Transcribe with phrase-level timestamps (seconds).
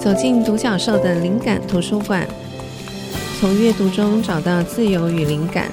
[0.00, 2.26] 走进独角兽的灵感图书馆，
[3.38, 5.70] 从阅读中找到自由与灵感，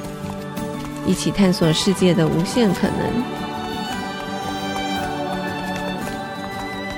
[1.05, 3.23] 一起探索世界的无限可能。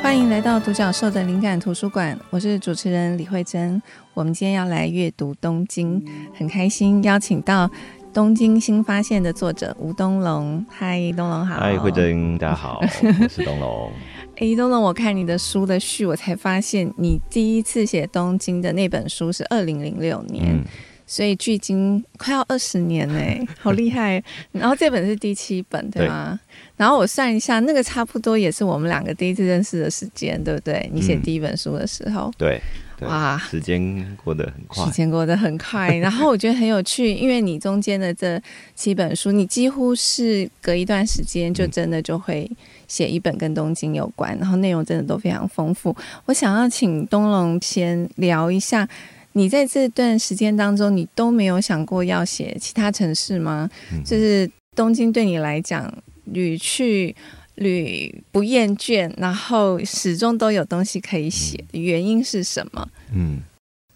[0.01, 3.79] 欢迎来到独角兽的灵感图书馆，我是主持人李慧珍。
[4.15, 6.03] 我们今天要来阅读东京，
[6.35, 7.67] 很开心邀请到
[8.11, 10.65] 《东京新发现》的作者吴东龙。
[10.67, 11.59] 嗨，东龙好。
[11.59, 13.91] 嗨，慧珍，大家好，我是东龙。
[14.39, 20.63] 哎，东东，我看你的书的序，我才发现你第一次写东京的那本书是二零零六年，嗯、
[21.05, 24.23] 所以距今快要二十年嘞，好厉害！
[24.53, 26.39] 然后这本是第七本，对吗？
[26.41, 30.89] 对，然后我算一下，那个差不多也是我们两个第一次认识的时间，对不对？
[30.93, 32.61] 你写第一本书的时候，嗯、对。
[33.01, 35.95] 哇，时间过得很快，时间过得很快。
[35.95, 38.41] 然后我觉得很有趣，因为你中间的这
[38.75, 42.49] 七本书，你几乎是隔一段时间就真的就会
[42.89, 45.95] 写一本跟东京有关，然后内容真的都非常丰富。
[46.25, 48.85] 我想要请东龙先聊一下，
[49.31, 53.69] 你在这段时间当中，你都没有想过要写其他城市吗？
[54.03, 55.89] 就是东京对你来讲，
[56.25, 57.15] 屡去。
[57.55, 62.87] 屡不厌倦，然后始终都有东西可以写，原因是什么？
[63.11, 63.41] 嗯，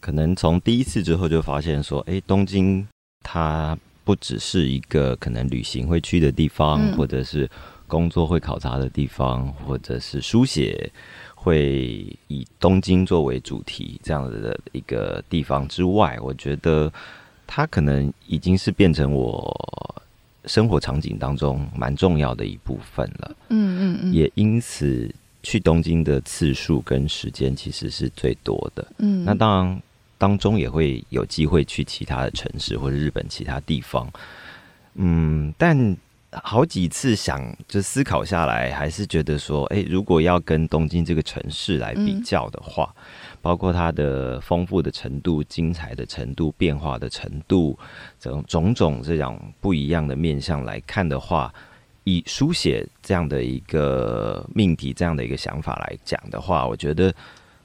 [0.02, 2.86] 可能从第一次之后就发现说，哎，东京
[3.22, 7.50] 它不只是一个可能旅行会去的地方，嗯、或者是
[7.88, 10.92] 工作会考察的地方，或者是书写
[11.36, 16.92] 会以东京作为主题这样子的一个地方之外，我觉得
[17.46, 19.54] 它可能已经是变成我。
[20.46, 25.10] 生活场景当中蛮重要的一部分了，嗯嗯嗯，也因此
[25.42, 29.82] 去东京的次数跟时间其实是最多的，嗯，那当然
[30.18, 34.12] 当中也会有机会去其他的城市或者日本其他地方，
[34.96, 35.96] 嗯，但
[36.42, 42.94] 好几次想就思考下来，还是觉得说，哎，如果要跟东京这个城市来比较的话。
[43.44, 47.78] 包括它的丰富的程度、精彩的程度、变化的程度，
[48.18, 51.54] 这种种种这样不一样的面向来看的话，
[52.06, 57.14] 以书写这样的一个命题、这样的一个想法来讲的话，我觉得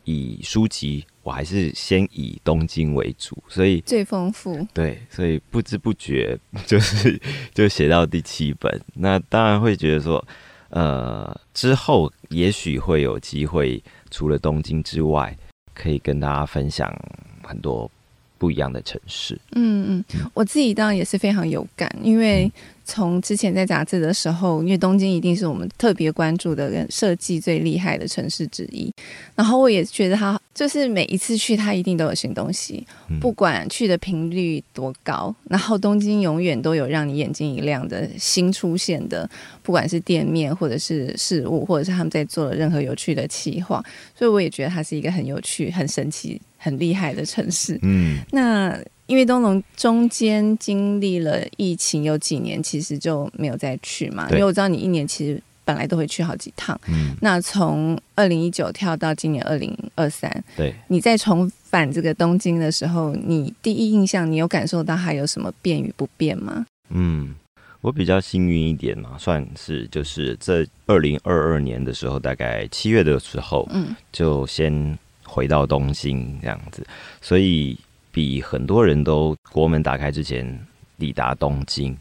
[0.09, 4.67] 以书籍，我还是先以东京为主，所以最丰富。
[4.73, 7.21] 对，所以不知不觉就是
[7.53, 8.81] 就写到第七本。
[8.95, 10.25] 那当然会觉得说，
[10.71, 15.37] 呃，之后也许会有机会，除了东京之外。
[15.81, 16.93] 可以跟大家分享
[17.41, 17.89] 很多
[18.37, 19.41] 不一样的城市。
[19.53, 22.51] 嗯嗯，我自己当然也是非常有感，因为
[22.88, 28.91] 从之前在杂志的时候，因为东京一定是我们特别关注的、跟设计最厉害的城市之一。
[29.34, 32.84] 然后我也觉得它就是每一次去，它一定都有新东西，
[33.21, 35.32] 不管去的频率多高。
[35.44, 39.28] 然后东京永远都有让你眼睛一亮的新出现的，
[39.62, 43.84] 不管是店面或者是事物，或者是他们在做的任何有趣的企划。
[44.16, 46.41] 所以我也觉得它是一个很有趣、很神奇。
[46.60, 48.77] 很厉害的城市，嗯，那
[49.09, 54.29] 因为东龙中间经历了疫情有几年，其实就没有再去嘛。
[54.31, 66.67] 因为我知道你一年其实本来都会去好几趟，嗯，那从二零一九跳到今年二零二三，对，你在重返这个东京的时候，你第一印象，你有感受到还有什么变与不变吗？
[66.91, 67.35] 嗯，
[67.81, 74.99] 我比较幸运一点嘛，算是就是在二零二二年的时候，大概七月的时候，嗯，就先。
[75.31, 76.83] 回到东京这样子，
[77.21, 77.79] 所以
[78.11, 80.59] 比很多人都国门打开之前
[80.99, 81.97] 抵达东京。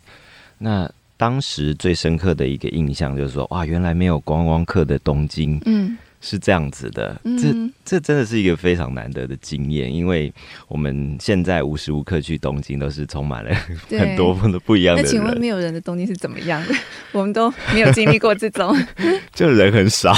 [0.58, 5.98] 那当时最深刻的一个印象就是说，哇，原来没有观光客的东京，嗯。
[6.20, 7.54] 是这样子的，这
[7.86, 10.34] 这真的是一个非常难得的经验，因为
[10.68, 13.54] 我们现在无时无刻去东京都是充满了
[13.90, 15.12] 很多的不一样的人。
[15.12, 16.74] 那请问没有人的东京是怎么样的？
[17.14, 18.76] 我们都没有经历过这种，
[19.34, 20.14] 就人很少，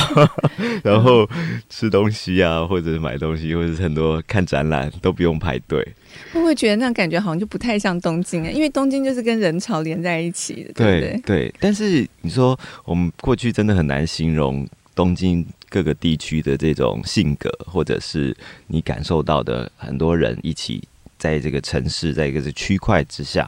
[0.83, 1.29] 然后
[1.69, 5.85] 吃东西啊，或者是买东西，或者是很多看展览都不用排队。
[6.33, 8.49] 会不会觉得那感觉好像就不太像东京啊？
[8.49, 11.21] 因为东京就是跟人潮连在一起的，对不对？
[11.25, 11.53] 对。
[11.59, 14.67] 但是你说我们过去真的很难形容
[14.99, 15.45] 东京。
[15.71, 18.35] 各个地区的这种性格，或者是
[18.65, 20.81] 你感受到的很多人一起
[21.15, 23.47] 在这个城市，在一个区块之下，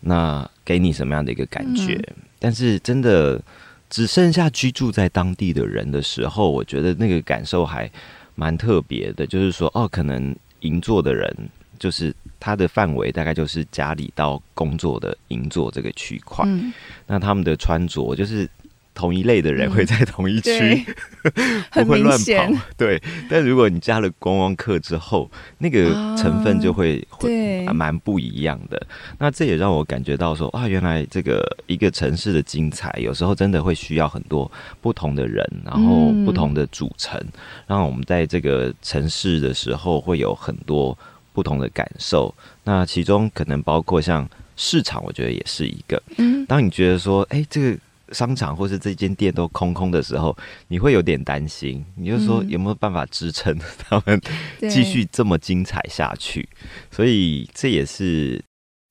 [0.00, 1.94] 那给你什么样的一个感觉？
[2.08, 3.40] 嗯、但是真的
[3.88, 7.88] 只剩下居住在当地的人的时候，我觉得那个感受还
[8.34, 9.24] 蛮特别的。
[9.24, 11.32] 就是说，哦，可能银座的人，
[11.78, 16.72] 就是他的范围大概就是家里到工作的银座这个区块，嗯、
[17.06, 18.50] 那他们的穿着就是。
[19.00, 20.84] 同一类的人会在同一区，
[21.32, 22.64] 嗯、不会乱跑。
[22.76, 25.88] 对，但如果你加了观光客之后，那个
[26.18, 28.86] 成分就会、啊、会蛮不一样的。
[29.18, 34.50] 那这也让我感觉到说啊，原来这个一个城市的精彩，有时候真的会需要很多
[34.82, 37.32] 不同的人，然后不同的组成，嗯、
[37.68, 40.96] 让我们在这个城市的时候会有很多
[41.32, 42.34] 不同的感受。
[42.64, 46.02] 那其中可能包括像市场，我觉得也是一个。
[46.18, 47.78] 嗯，当你觉得说，哎，这个。
[48.12, 50.36] 商场或是这间店都空空的时候，
[50.68, 51.84] 你会有点担心。
[51.96, 54.20] 你就说有没有办法支撑他们
[54.70, 56.48] 继续这么精彩下去？
[56.90, 58.42] 所以这也是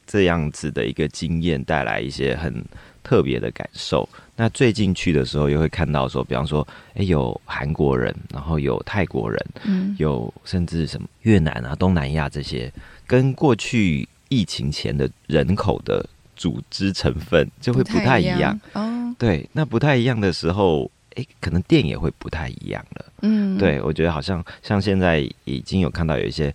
[0.05, 2.63] 这样子的一个经验带来一些很
[3.03, 4.07] 特别的感受。
[4.35, 12.71] 那最近去的时候，又会看到说，比方说，哎，有韩国人，然后有泰国人，嗯，有甚至什么越南啊、东南亚这些，
[13.05, 16.07] 跟过去疫情前的人口的
[16.37, 18.98] 组织成分就会不太一样哦。
[19.19, 23.05] 对，那不太一样的时候，哎，可能店也会不太一样了。
[23.21, 26.51] 嗯，对，我觉得好像像现在已经有看到有一些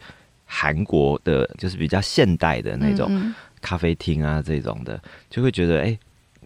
[0.47, 5.99] 韩国的，就是比较现代的那种咖啡厅啊，这种的，就会觉得，诶，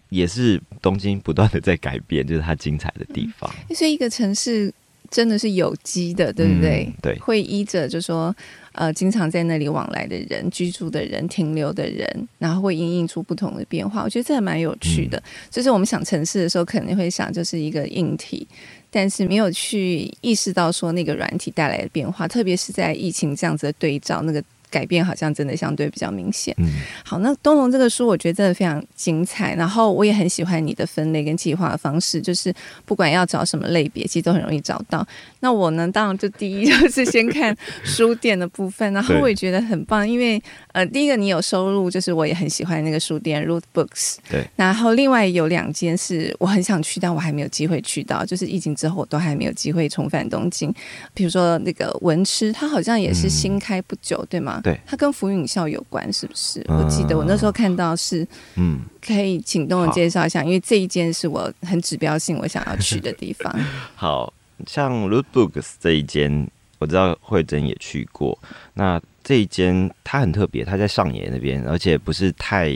[0.09, 3.49] 也是东京不断的在改变，就是它精彩的地方。
[3.73, 4.73] 所以一个城市
[5.09, 6.85] 真的是有机的，对不对？
[6.87, 8.35] 嗯，对，会依着就说。
[8.73, 12.07] 呃，经常在那里往来的人、居住的人、停留的人，
[12.37, 14.03] 然后会因应出不同的变化。
[14.03, 15.17] 我觉得这还蛮有趣的。
[15.17, 18.47] 嗯、就是我们想城市的时候，肯定会想就是一个硬体，
[18.89, 24.41] 但是没有去意识到说那个软体带来的变化，特别是在疫情这样子的对照那个。
[24.69, 26.53] 改变好像真的相对比较明显。
[26.57, 26.67] 嗯，
[27.03, 32.53] 好，那东龙这个书我觉得真的非常精彩，然后我也很喜欢你的分类跟计划的方式，就是
[32.85, 35.05] 不管要找什么类别，其实都很容易找到。
[35.39, 40.41] 那我呢，当然就第一就是先看书店的部分，然后我也觉得很棒，因为
[40.73, 44.17] 呃，第一个你有收入，就是我也很喜欢那个书店 Root Books。
[44.29, 50.73] 对，然后另外有两间是我很想去，但我还没有机会去到，就是疫情之后我都还没有机会重返东京。
[51.13, 54.58] 比如说那个文痴，它好像也是新开不久，嗯、对吗？
[54.61, 56.59] 对，它跟福云校有关，是不是？
[56.67, 63.53] 嗯、我记得我那时候看到是，嗯，可以请东我介绍一下，因为这一间是我很指标性，我想要去的地方。
[63.95, 64.33] 好
[64.67, 66.47] 像 Root Books 这一间，
[66.77, 68.37] 我知道慧珍也去过。
[68.73, 72.73] 那这一间它很特别，它在上野那边，而且不是太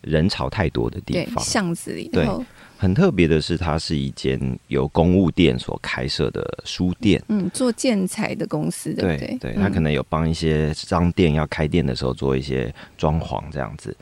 [0.00, 2.44] 人潮太多的地方，巷子里头。
[2.76, 7.22] 很特别的是，它是一间由公务店所开设的书店。
[7.28, 9.38] 嗯，做建材的公司，对不对？
[9.40, 13.96] 对，他可能有帮一些商店要开店的时候做一些装潢这样子，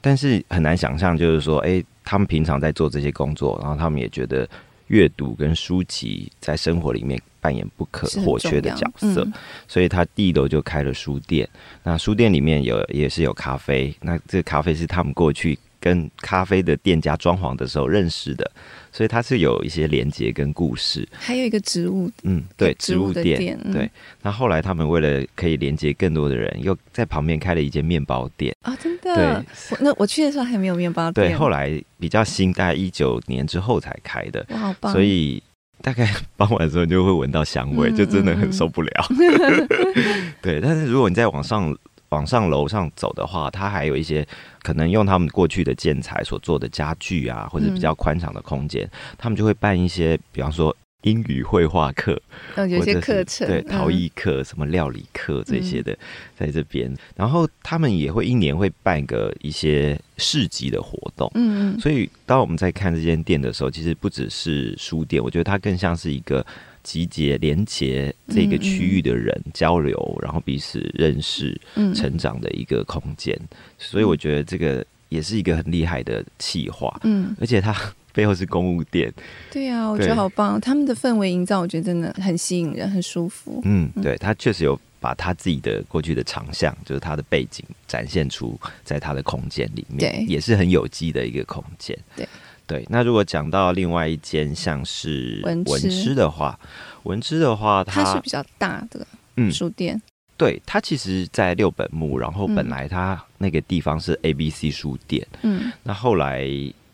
[0.00, 4.48] 但是很难想象，就是说，哎，他们平常在做这些工作，然后他们也觉得
[4.88, 9.32] 阅读跟书籍在生活里面扮演不可或缺的角色，嗯、
[9.68, 11.48] 所以他第一楼就开了书店。
[11.82, 15.58] 那书店里面有也是有咖啡，那这个咖啡是他们过去。
[15.84, 18.50] 跟咖啡的店家装潢的时候认识的，
[18.90, 21.06] 所以它是有一些连接跟故事。
[21.12, 23.90] 还有一个植物，嗯，对，植物店，物店，对。
[24.22, 29.14] 那后来他们为了可以连接更多的人，又在旁边开了一间面包店啊，真的。
[29.14, 31.28] 对，那我去的时候还没有面包店。
[31.28, 34.46] 对，后来比较新，大概一九年之后才开的。
[34.52, 34.90] 哇，好棒！
[34.90, 35.42] 所以
[35.82, 39.06] 大概傍晚的时候你就会闻到香味，嗯、就真的很受不了。
[39.10, 39.68] 嗯、
[40.40, 41.76] 对，但是如果你再往上。
[42.14, 44.24] 往上楼上走的话，它还有一些
[44.62, 52.16] 可能用他们过去的建材所做的家具啊，或者比较宽敞的空间，嗯、他们就会办一些，比方说英语绘画课，
[52.56, 55.98] 有一些课程，对，陶艺课、嗯、什么料理课这些的，
[56.38, 56.88] 在这边。
[56.88, 61.80] 嗯、然后他们也会一年会办个一些市集的活动，嗯嗯。
[61.80, 66.46] 所以当我们在看这间店的时候，其实不只是书店，我觉得它更像是一个。
[66.84, 73.36] 集结、连接这个区域的人、嗯嗯、交流，然后彼此认识、嗯、成长的一个空间，
[73.78, 77.00] 所以我觉得这个也是一个很厉害的企划。
[77.02, 77.74] 嗯，而且它
[78.12, 79.12] 背后是公务店。
[79.50, 83.60] 对啊，我觉得好棒，他们的氛围营造，我觉得真的很吸引人，很舒服。
[83.64, 91.98] 嗯，对，他确实有把他自己的过去的长项，就是他的背景展现出在他的空间里面，对，也是很有机的一个空间。
[92.14, 92.28] 对。
[92.66, 96.58] 对，那如果讲到另外一间像是文之的话，
[97.02, 99.06] 文之的话，它，它是比较大的
[99.36, 100.00] 嗯书店。
[100.36, 106.48] 对，它其实，在六本木，然后本来它那个地方是 ABC 书店，嗯，那后来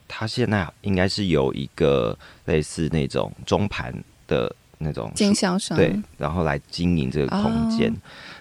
[0.07, 3.95] 它现在应该是有一个类似那种中盘
[4.27, 7.91] 的那种经销商，对，然后来经营这个空间。
[7.91, 7.97] 哦、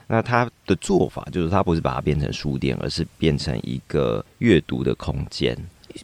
[0.07, 5.57] 那它的做法就是，它不是把它变成书店，而是变成一个阅读的空间。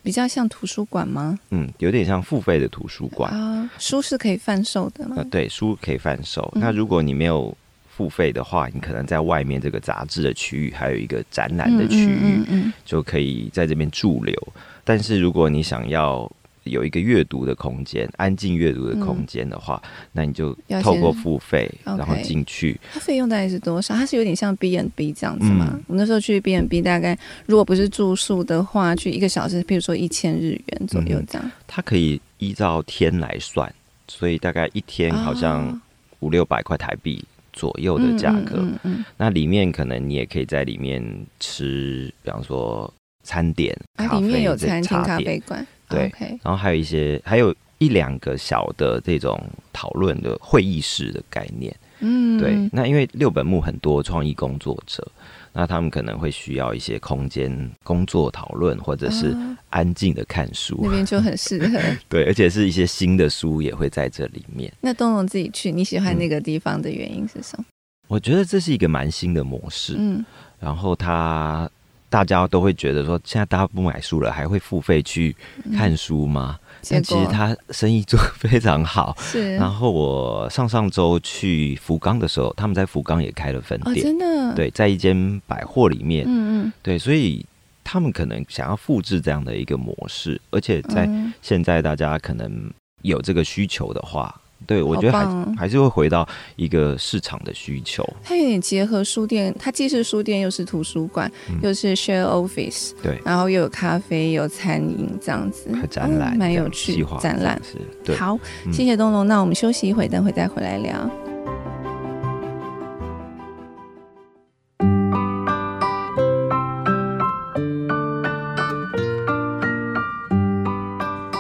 [0.04, 1.38] 比较像图书馆吗？
[1.52, 3.70] 嗯，有点像付费的图书馆啊。
[3.80, 5.16] 书是可以贩售的吗？
[5.18, 6.52] 呃，对，书可以贩售。
[6.56, 7.56] 嗯、那如果你没有
[7.88, 14.36] 付费的话，你可能在外面这个杂志的区域还有一个展览的区域，就可以在这边驻留。
[14.84, 16.30] 但是如果你想要
[16.66, 22.80] 有一个阅读的空间，安静阅读的空间的话，嗯、那你就透过付费，然后进去。
[22.92, 23.96] 它费用大概是多少？
[23.96, 25.70] 它是有点像 B n B 这样子吗？
[25.74, 31.52] 嗯、我那时候去 B n B，大概如果不是住宿的话，去一个小时，比如说一千日元左右这样。
[31.68, 33.72] 它可以依照天来算，
[34.08, 35.80] 所以大概一天好像
[36.20, 38.56] 五六百块台币左右的价格。
[38.58, 41.04] 嗯嗯嗯嗯、那里面可能你也可以在里面
[41.40, 42.92] 吃，比方说
[43.24, 45.66] 餐点，啊，里面有餐厅、咖啡馆。
[45.90, 46.40] 对，Okay.
[46.44, 49.40] 然后还有一些，还有一两个小的这种
[49.74, 51.76] 讨论的会议室的概念。
[52.00, 52.70] 嗯，对。
[52.72, 55.06] 那因为六本木很多创意工作者，
[55.54, 59.36] 那他们可能会需要一些空间工作讨论，或者是
[59.70, 61.80] 安静的看书，哦、那边就很适合。
[62.10, 64.72] 对，而且是一些新的书也会在这里面。
[64.82, 67.66] 那东东自己去，你喜欢那个地方的原因是什么？
[67.70, 67.72] 嗯、
[68.08, 69.96] 我觉得这是一个蛮新的模式。
[69.98, 70.26] 嗯，
[70.60, 71.70] 然后他。
[72.16, 75.36] 大家都会觉得说，现在大家不买书了，还会付费去
[75.76, 76.58] 看书吗？
[76.62, 79.14] 嗯、但其实他生意做得非常好。
[79.20, 79.54] 是。
[79.58, 84.56] 然后我上上周去福冈的时候，他们在福冈也开了分店，哦、真的。
[84.56, 86.24] 对，在一间百货里面。
[86.26, 86.74] 嗯嗯。
[86.82, 87.46] 对，所以
[87.84, 91.10] 他们可能想要复制这样的一个模式，而且在
[91.42, 94.34] 现在大家可能有这个需求的话。
[94.66, 98.08] 对，我觉得还、哦、还是会回到一个市场的需求。
[98.24, 107.06] 它有点结合书店，它既是书店，又是图书馆，嗯、又是 share office，对，然后又有咖啡，有餐饮这样子，展览，蛮、嗯、有趣。
[107.20, 108.16] 展览是，对。
[108.16, 108.38] 好，
[108.72, 111.10] 谢谢东龙，那我们休息一会，等会再回来聊。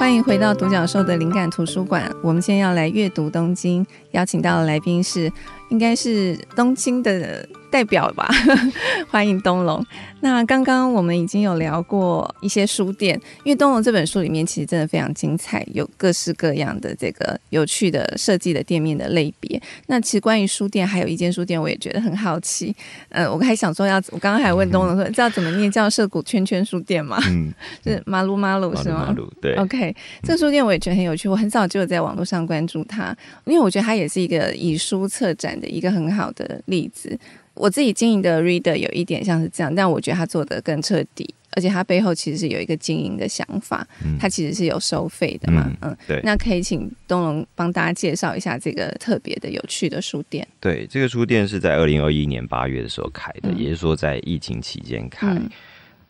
[0.05, 2.07] 欢迎回到独角兽的灵感图书馆。
[2.21, 5.31] 我们今天要来阅读东京，邀请到的来宾是，
[5.69, 7.47] 应该是东京的。
[7.71, 8.29] 代表吧，
[9.11, 9.85] 欢迎东龙。
[10.21, 19.61] 那刚刚我们已经有聊过一些书店，因为东龙这本书里面其实真的非常精彩，有各式各样的这个有趣的设计的店面的类别。
[19.87, 22.73] 那其实关于书店，还有一间书店，我也觉得很好奇。
[23.09, 27.19] 呃，我还想说要，我刚刚还问东龙说，知道怎么念叫涩谷圈圈书店吗？
[27.27, 27.53] 嗯，
[27.83, 29.07] 是马路马路是吗？
[29.07, 29.53] 马路对。
[29.55, 29.93] OK，
[30.23, 37.17] 这个书店我也觉得很有趣，我很早就有在网络上关注它，因为我觉得它也是一个以书策展的一个很好的例子。
[37.53, 46.19] 我自己经营的 Reader 有一点像是这样，但我觉得他做的更彻底，而且他背后其实是有一个经营的想法，嗯、他其实是有收费的嘛，嗯，嗯对。
[46.21, 50.45] 那可以请东龙帮大家介绍一下这个特别的、有趣的书店。
[50.59, 55.49] 对，这个书店是在二零二一年八月的时候开的，嗯、也就是说在疫情期间开、嗯，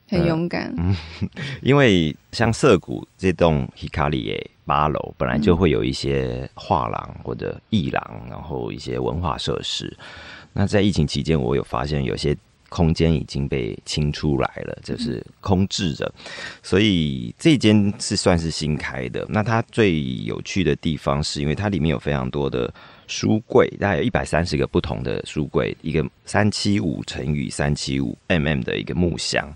[0.07, 0.73] 很勇敢。
[0.77, 0.95] 嗯，
[1.61, 9.95] 因为像涩谷这栋 Hikarie 八楼本来就会有一些画廊或者艺廊，然后一些文化设施。
[10.53, 12.35] 那在疫情期间，我有发现有些
[12.69, 16.11] 空间已经被清出来了，就是空置着，
[16.63, 19.25] 所以这间是算是新开的。
[19.29, 22.73] 那它最有趣的地方是因为它里面有非常多的
[23.07, 29.53] 书柜，大概有一百三十个不同的书柜，一个三七五乘以三七五 mm 的一个木箱。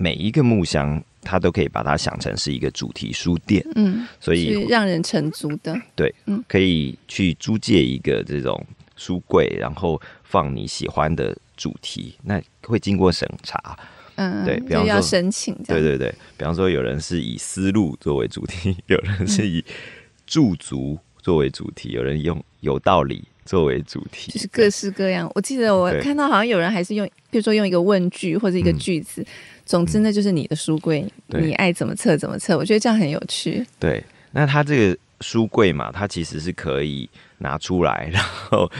[0.00, 8.66] 那每一个木箱，它都可以把它想成是一个主题书店，嗯，所以是让人成租的，对，嗯，可以去租借一个这种。
[8.96, 13.74] 书柜，然后放你喜欢的主题，那会经过审查，
[14.16, 19.64] 嗯，对，比方说要申请，对对对，比方说有人是以思路作为主题，有人是以
[20.26, 25.32] 驻足作为主题，有人用有道理作为主题，就是各式各样。
[25.34, 29.26] 我记得我看到好像有人还是用，比如说用一个问句或者一个句子，嗯、
[29.70, 32.58] 总之那就是你的书柜，嗯、你爱怎么测怎么测。
[32.58, 33.64] 我觉得这样很有趣。
[33.78, 37.08] 对，那它这个书柜嘛，它其实是可以。
[37.42, 38.70] 拿出来，然后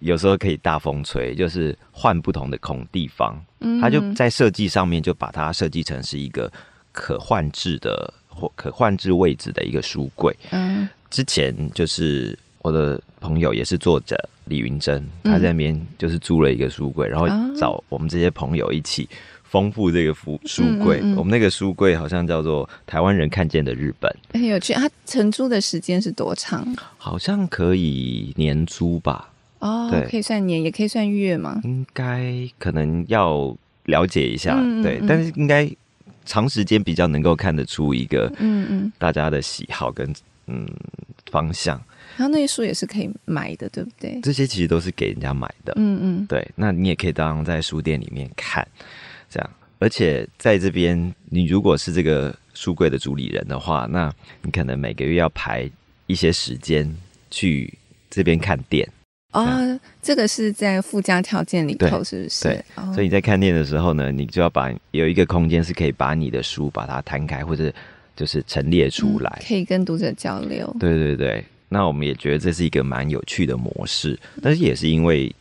[0.00, 3.34] 有时候可以大风吹，就是换不同的空地方。
[3.60, 6.52] 嗯，它就在设计上面就把它设计成是一个
[6.92, 10.36] 可换置的或可换置位置的一个书柜。
[10.50, 14.14] 嗯，之前就是我的朋友也是作者
[14.44, 17.26] 李云珍，他在那边就是租了一个书柜，然后
[17.58, 19.08] 找我们这些朋友一起。
[19.50, 24.72] 丰富这个书书柜，嗯嗯嗯，我们那个书柜好像叫做台湾人看见的日本，很有趣。
[24.72, 26.64] 它承租的时间是多长？
[26.96, 29.28] 好像可以年租吧？
[29.58, 31.60] 哦，对，可以算年，也可以算月吗？
[31.64, 33.54] 应该可能要
[33.86, 34.54] 了解一下，
[34.84, 35.68] 对，但是应该
[36.24, 40.14] 长时间比较能够看得出一个嗯嗯大家的喜好跟
[40.46, 40.64] 嗯
[41.28, 41.76] 方向。
[42.16, 44.20] 然后那些书也是可以买的，对不对？
[44.22, 46.46] 这些其实都是给人家买的，嗯嗯，对。
[46.54, 48.66] 那你也可以当在书店里面看。
[49.30, 55.70] 这样，而且在这边，你如果是这个书柜的主理人的话，那你可能每个月要排
[56.06, 56.92] 一些时间
[57.30, 57.72] 去
[58.10, 58.86] 这边看店
[59.30, 59.62] 啊。
[59.62, 62.42] 哦、这个是在附加条件里头，是不是？
[62.42, 62.64] 对。
[62.74, 67.72] 哦、所以你在看店的时候呢，你就要把有一个空间是可以把你的书把它摊开，或者
[68.16, 70.76] 就是陈列出来，嗯，可以跟读者交流。
[70.80, 75.32] 对对对，那我们也觉得这是一个蛮有趣的模式，但是也是因为。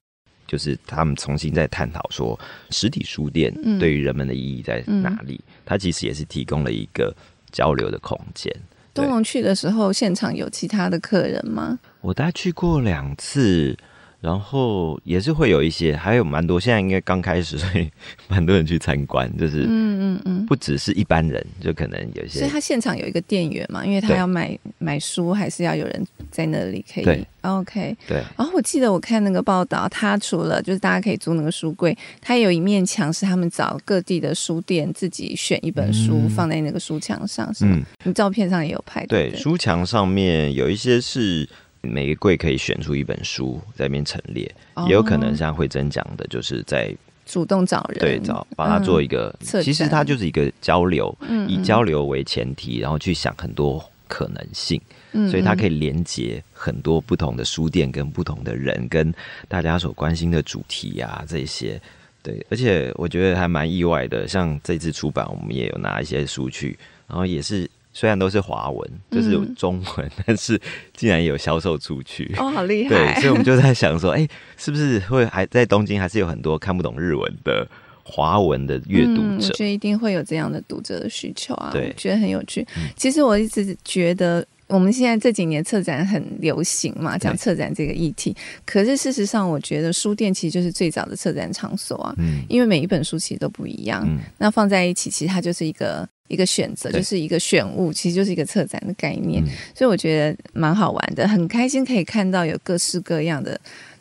[0.49, 2.37] 就是他们重新在探讨说，
[2.71, 5.35] 实体书店对于人们的意义在哪里？
[5.35, 7.15] 嗯、它其实也是提供了一个
[7.51, 8.53] 交流的空间。
[8.93, 11.77] 东龙去的时候，现场有其他的客人吗？
[12.01, 13.77] 我大概去过两次。
[14.21, 16.59] 然后也是会有一些，还有蛮多。
[16.59, 17.89] 现在应该刚开始，所以
[18.27, 19.31] 蛮多人去参观。
[19.37, 22.39] 就是，嗯嗯嗯，不只是一般人，就可能有一些。
[22.39, 26.05] 所以他现场有一个店员嘛，因为他要买买书，还是要有人
[26.39, 27.03] 在那里可以。
[27.03, 27.97] 对，OK。
[28.07, 28.23] 对。
[28.37, 37.75] 然后我记得我看那个报道，他除了就是大家可以租那个书柜，他有一面墙是他们找各地的书店自己选一本书放在那个书墙上，是吗？
[37.75, 37.85] 嗯。
[38.05, 39.05] 你照片上也有拍。
[39.07, 41.47] 对，书墙上面有一些是。
[41.81, 46.93] 每个柜可以选出一本书在那边陈列，哦、也有可能像惠珍讲的，就是在
[47.25, 59.13] 主动找人，对，找帮他做一个，嗯、其实它就是一个交流，嗯、以交流为前提，然后去想很多可能性，嗯、所以它可以连接很多不同的书店跟不同的人，跟
[59.47, 61.81] 大家所关心的主题啊这些，
[62.21, 67.69] 对，而且我觉得还蛮意外的，像这次出版，我们也有拿一些书去，然后也是。
[67.91, 70.61] 虽然都是华文，就是有中文，嗯、但是
[70.93, 72.89] 竟然有销售出去哦，好厉害！
[72.89, 77.67] 对，所以我们就在想说，哎、欸，是不是会还在东京，还是有很多看不懂日文的
[78.03, 79.37] 华文的阅读者、嗯？
[79.37, 82.65] 我觉得一定会有这样的读者的需求啊，对，我觉得很有趣。
[82.95, 88.35] 其实我一直觉得，我们现在这几年策展很流行嘛，讲策展这个议题。
[88.65, 96.07] 可是事实上，我觉得书店其实就是最早的策展场所啊，嗯，因为每一本书其实都不一样，嗯，那放在一起，其实它就是一个。
[96.29, 103.59] 一个选择就是一个选物，其实就是一个策展的概念，嗯、所以我觉得蛮好玩的，很开心可以看到有各式各样的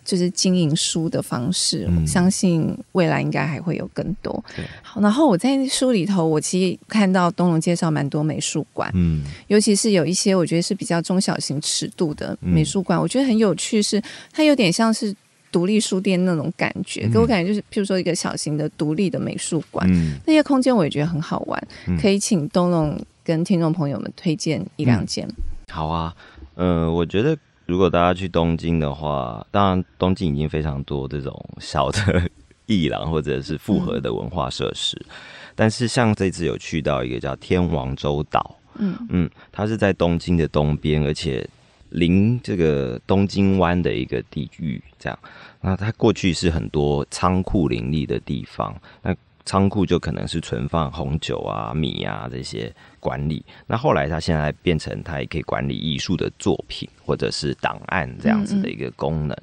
[0.09, 1.87] 就是经营书的方式。
[1.89, 4.43] 嗯、我相信未来应该还会有更多。
[4.57, 15.15] 对好，然后我在书里头，我其实看到东龙介绍蛮多美术馆，嗯，尤其是有一些我觉得是比较中小型尺度的美术馆，嗯、我觉得很有趣是，是它有点像是。
[15.51, 21.69] 独立书店那种感觉，给我感觉就是，譬如说一个小型的独立的美术馆，嗯、那些空间我也觉得很好玩。
[21.87, 25.27] 嗯、可以请东龙跟听众朋友们推荐一两间。
[25.71, 26.15] 好啊，
[26.57, 27.35] 嗯、呃，我觉得
[27.69, 32.29] 如果大家去东京的话，当然东京已经非常多这种小的
[32.67, 35.15] 艺廊或者是复合的文化设施，嗯、
[35.55, 41.49] 但是像这次有去到一个叫天王洲岛，嗯嗯，它是在东京的东边，而且。
[41.91, 45.19] 临这个东京湾的一个地域，这样，
[45.63, 49.17] 那它过去是很多仓库林立的地方，那
[49.49, 53.43] 仓库就可能是存放红酒啊、米啊这些管理。
[53.67, 59.35] 那后来它现在变成它也可以管理艺术的作品或者是档案这样子的一个功能。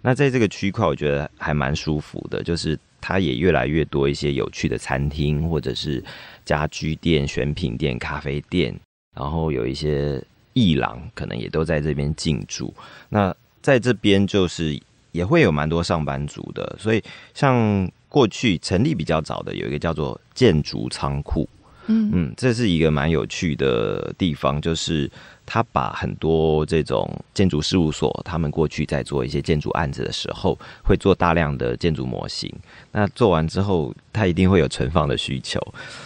[0.00, 6.02] 那在这个区块，我觉得还蛮舒服的，就是它也越来越多一些有趣的餐厅或者是
[6.44, 8.74] 家居店、选品店、咖啡店，
[9.16, 10.20] 然后有一些。
[10.54, 12.74] 艺廊可能也都在这边进驻，
[13.08, 14.78] 那在这边就是
[15.12, 21.48] 也会有蛮多上班族的，所以像过去成立比较早的有一个叫做建筑仓库，
[21.86, 22.10] 嗯。
[22.12, 25.10] 嗯，这是一个蛮有趣的地方，就是
[25.46, 32.52] 他把很多这种建筑事务所，他们过去在做一些建筑案子的时候，会做大量的建筑模型，
[32.92, 35.58] 那做完之后，他一定会有存放的需求，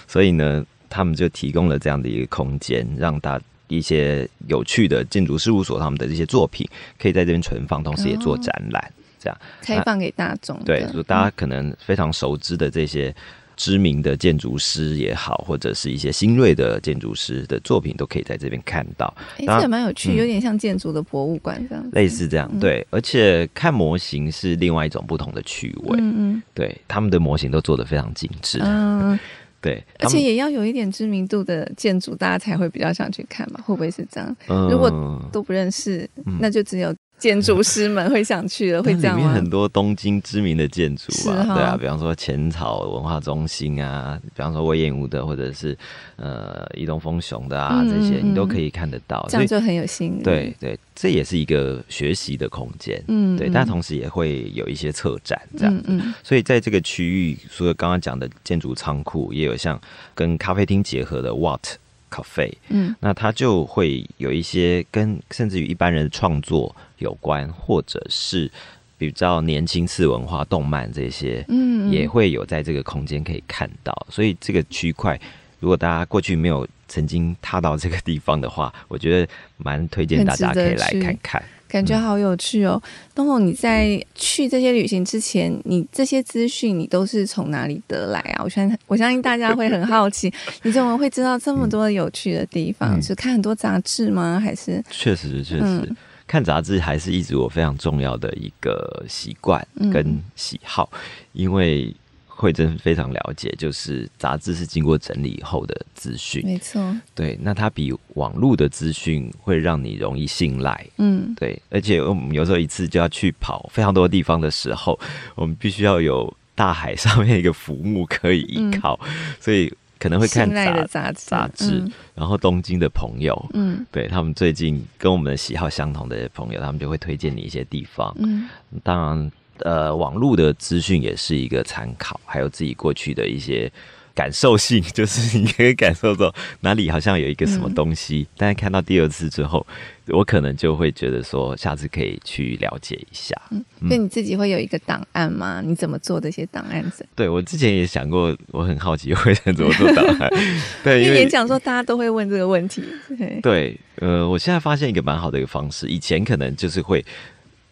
[0.06, 3.40] 所以呢，他们就提供了这样的一个空间，让大。
[3.68, 6.64] 一些有趣的建筑事务所，他们的这些作品
[7.00, 10.58] 可以在这边存放，同时也做展览，这样开放给大众。
[10.64, 13.14] 对，就大家可能非常熟知的这些
[13.56, 19.12] 知名的建筑师也好，或者是一些新锐的建筑师的作品，都可以在这边看到。
[19.38, 21.88] 哎，这也蛮有趣，有点像建筑的博物馆这样。
[21.92, 22.86] 类似这样，对。
[22.90, 25.98] 而且看模型是另外一种不同的趣味。
[25.98, 28.58] 嗯嗯，对，他们的模型都做的非常精致。
[28.62, 29.18] 嗯。
[29.58, 33.58] 对，而且也要有一点知名度的建筑，大家才会比较想去看嘛？
[33.64, 34.36] 会不会是这样？
[34.48, 34.90] 嗯、如果
[35.32, 36.94] 都不认识，嗯、那就只有。
[37.18, 39.22] 建筑师们会想去的，会这样吗？
[39.22, 45.76] 里面很多东京知名的建筑啊，对啊，比方说浅草文化中心啊，比方说隈研吾的，或者是
[46.16, 50.22] 呃伊东丰雄的啊，这些你都可以看得到，这样就很有吸引力。
[50.22, 59.80] 对对，这也是一个学习的空间，嗯，对，但同时也会有一些策展这样子，所以在这个区域，除了刚刚讲的建筑仓库，也有像
[60.14, 61.60] 跟咖啡厅结合的 What。
[62.08, 68.50] 咖啡，嗯，那它就会有一些跟甚至于一般人的创作有关，或者是
[68.98, 74.06] 比较年轻次文化、动漫这些，嗯，也会有在这个空间可以看到。
[74.10, 75.20] 所以这个区块，
[75.60, 81.42] 如果大家过去没有曾经踏到这个地方的话，我觉得蛮推荐大家可以来看看。
[81.68, 82.80] 感觉好有趣哦。
[83.12, 88.44] 东龙，你在去这些旅行之前，你这些资讯你都是从哪里得来啊？
[88.44, 90.32] 我相信，我相信大家会很好奇，
[90.62, 92.96] 你怎么会知道这么多有趣的地方？
[92.96, 94.40] 嗯、是看很多杂志吗？
[94.40, 95.96] 还是确实确实、嗯、
[96.26, 100.98] 看杂志还是一直我非常重要的一个习惯跟喜好，嗯、
[101.32, 101.94] 因为。
[102.38, 106.94] 慧珍非常了解，就是杂志是经过整理以后的资讯，没错。
[107.14, 111.58] 对，那它比网络的资讯会让你容易信赖，嗯，对。
[111.70, 115.00] 而且我们有时候一次就要去跑非常多地方的时候，
[115.34, 121.78] 我们必须要有大海上面一个浮木可以依靠，嗯、所以可能会看杂杂杂志。
[121.78, 128.48] 嗯、然后东京的朋友，嗯，对他们最近跟我们的喜好相同的朋友，他们就会推荐你一些地方，嗯，
[128.82, 129.32] 当然。
[129.60, 133.72] 呃，网络的资讯也是一个参考，还有自己过去的一些
[134.16, 139.64] 感受性， 就是你可以感受到哪里好像有一个什么东西，嗯、但是看到第二次之后，
[140.08, 143.36] 我可能就会觉得说，下次可以去了解一下。
[143.50, 145.62] 嗯，那你自己会有一个档案吗？
[145.62, 147.06] 你怎么做这些档案子？
[147.14, 150.30] 对，我之前也想过，我很好奇会怎么做档案。
[150.82, 152.82] 对，因为演讲说大家都会问这个问题。
[153.18, 157.04] 对，对，呃，我现在发现一个蛮好的一个方式，以前可能就是会。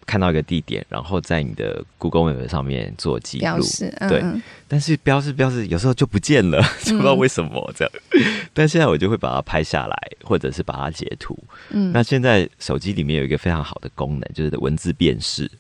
[0.06, 3.64] 看到一个地点，然后在你的 Google Map 上面做记录，
[3.98, 4.22] 嗯、对。
[4.66, 7.92] 但是标示标示有时候就不见了， 不知道为什么这样。
[8.12, 11.38] 嗯、但现在我就会把它拍下来，或者是把它截图。
[11.70, 15.50] 嗯，那现在手机里面有一个非常好的功能，就是文字辨识。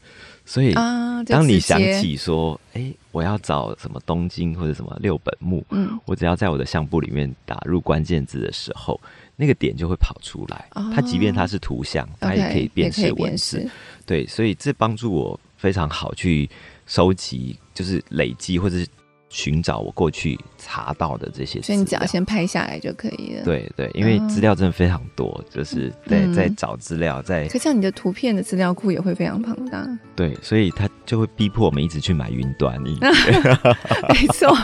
[0.46, 9.00] 所以，当你想起说，哎、啊欸，我要找什么东京或者什么六本木，嗯，我只要在我的相簿里面打入关键字的时候，
[9.36, 10.68] 那个点就会跑出来。
[10.72, 13.66] 哦、它即便它是图像，它也可以辨识文字。
[14.06, 16.48] 对，所以这帮助我非常好去
[16.86, 18.86] 收集，就是累积或者是
[19.30, 21.60] 寻找我过去查到的这些。
[21.62, 23.44] 所以你只要先拍下来就可以了。
[23.44, 27.48] 对对，因为资料真的非常多，哦、就是在在找资料，在。
[27.48, 29.86] 可像你的图片的资料库也会非常庞大。
[30.14, 32.80] 对，所以他就会逼迫我们一直去买云端。
[32.82, 34.54] 没错，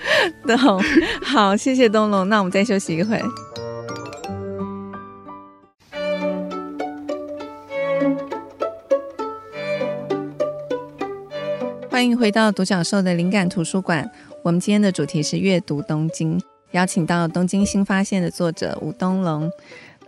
[0.46, 0.82] 懂。
[1.22, 3.20] 好，谢谢东龙，那我们再休息一会。
[11.96, 14.06] 欢迎回到独角兽的灵感图书馆。
[14.42, 16.38] 我们今天的主题是阅读东京，
[16.72, 19.50] 邀请到《东京新发现》的作者吴东龙。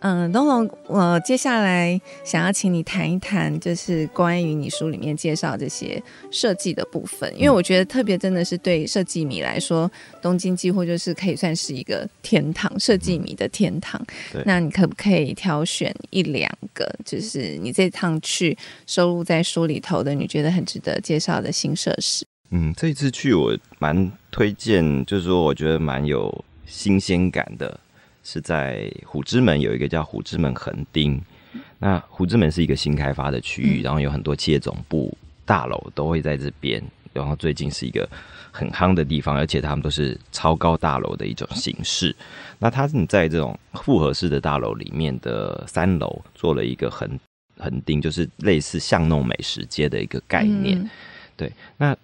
[0.00, 9.90] 嗯，东龙，我接下来想要请你谈一谈，就是关于你书里面介绍这些设计的部分，因为我觉得特别真的是对设计迷来说，
[10.22, 14.00] 东京几乎就是可以算是一个天堂，设计迷的天堂。
[14.34, 18.56] 嗯、那你可不可以挑选一两个，就是你这趟去
[18.86, 22.24] 收录在书里头的，你觉得很值得介绍的新设施？
[22.50, 27.80] 嗯，这次去我蛮推荐，就是说我觉得蛮有新鲜感的。
[28.30, 31.18] 是在虎之门有一个叫虎之门横丁，
[31.78, 36.82] 那虎之门是一个新开发的区域，然后有很多企业总部大楼都会在这边，
[37.14, 38.06] 然后最近是一个
[38.52, 42.14] 很夯的地方，而且他们都是超高大楼的一种形式。
[42.58, 47.08] 那它是在这种复合式的大楼里面的三楼做了一个横
[47.56, 50.90] 横丁，就是类似巷弄美食街的一个概念。
[51.34, 51.96] 对，那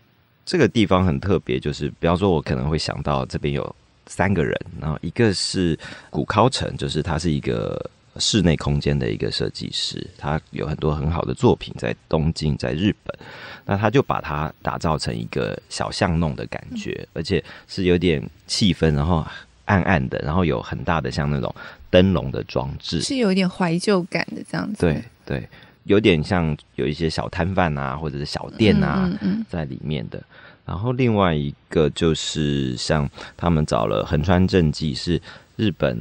[0.47, 3.77] 这个地方很特别，就是比方说，我可能会想到这边有。
[4.07, 5.79] 三个人，然后一个是
[6.11, 13.19] 古高成，就是他是一个室内空间的一个设计师，他有很多很好的作品在东京，在日本，
[13.65, 19.27] 那他就把它打造成一个小巷弄的感觉，而且是有点气氛，然后
[19.65, 21.53] 暗暗的，然后有很大的像那种
[21.91, 24.81] 灯笼的装置，是有一点怀旧感的这样子。
[24.81, 25.49] 对对，
[25.85, 29.11] 有点像有一些小摊贩啊，或者是小店啊，
[29.49, 30.23] 在里面的。
[30.65, 35.21] 然后另外一个就是像他们找了横川正纪，是
[35.57, 35.99] 日本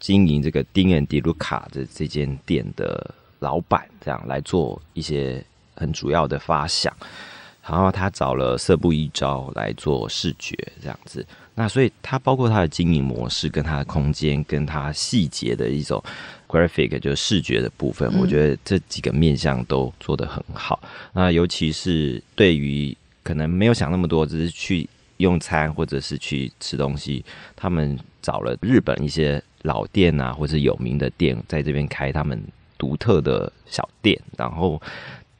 [0.00, 6.92] 经营这个丁恩迪卢卡的这间店的老板，这样来做一些很主要的发想。
[7.66, 11.24] 然后他找了色布一招来做视觉，这样子。
[11.54, 16.02] 那所以他包括他的经营模式、跟他的空间、跟他细节的一种
[16.46, 20.78] graphic，就是视觉的部分，我觉得这几个面向都做得很好。
[21.14, 27.24] 那尤其是对于可能没有想那么多，只是去用餐或者是去吃东西。
[27.56, 32.38] 他们找了日本一些老店啊，或者有名的店，在这边开他们
[32.76, 34.20] 独特的小店。
[34.36, 34.80] 然后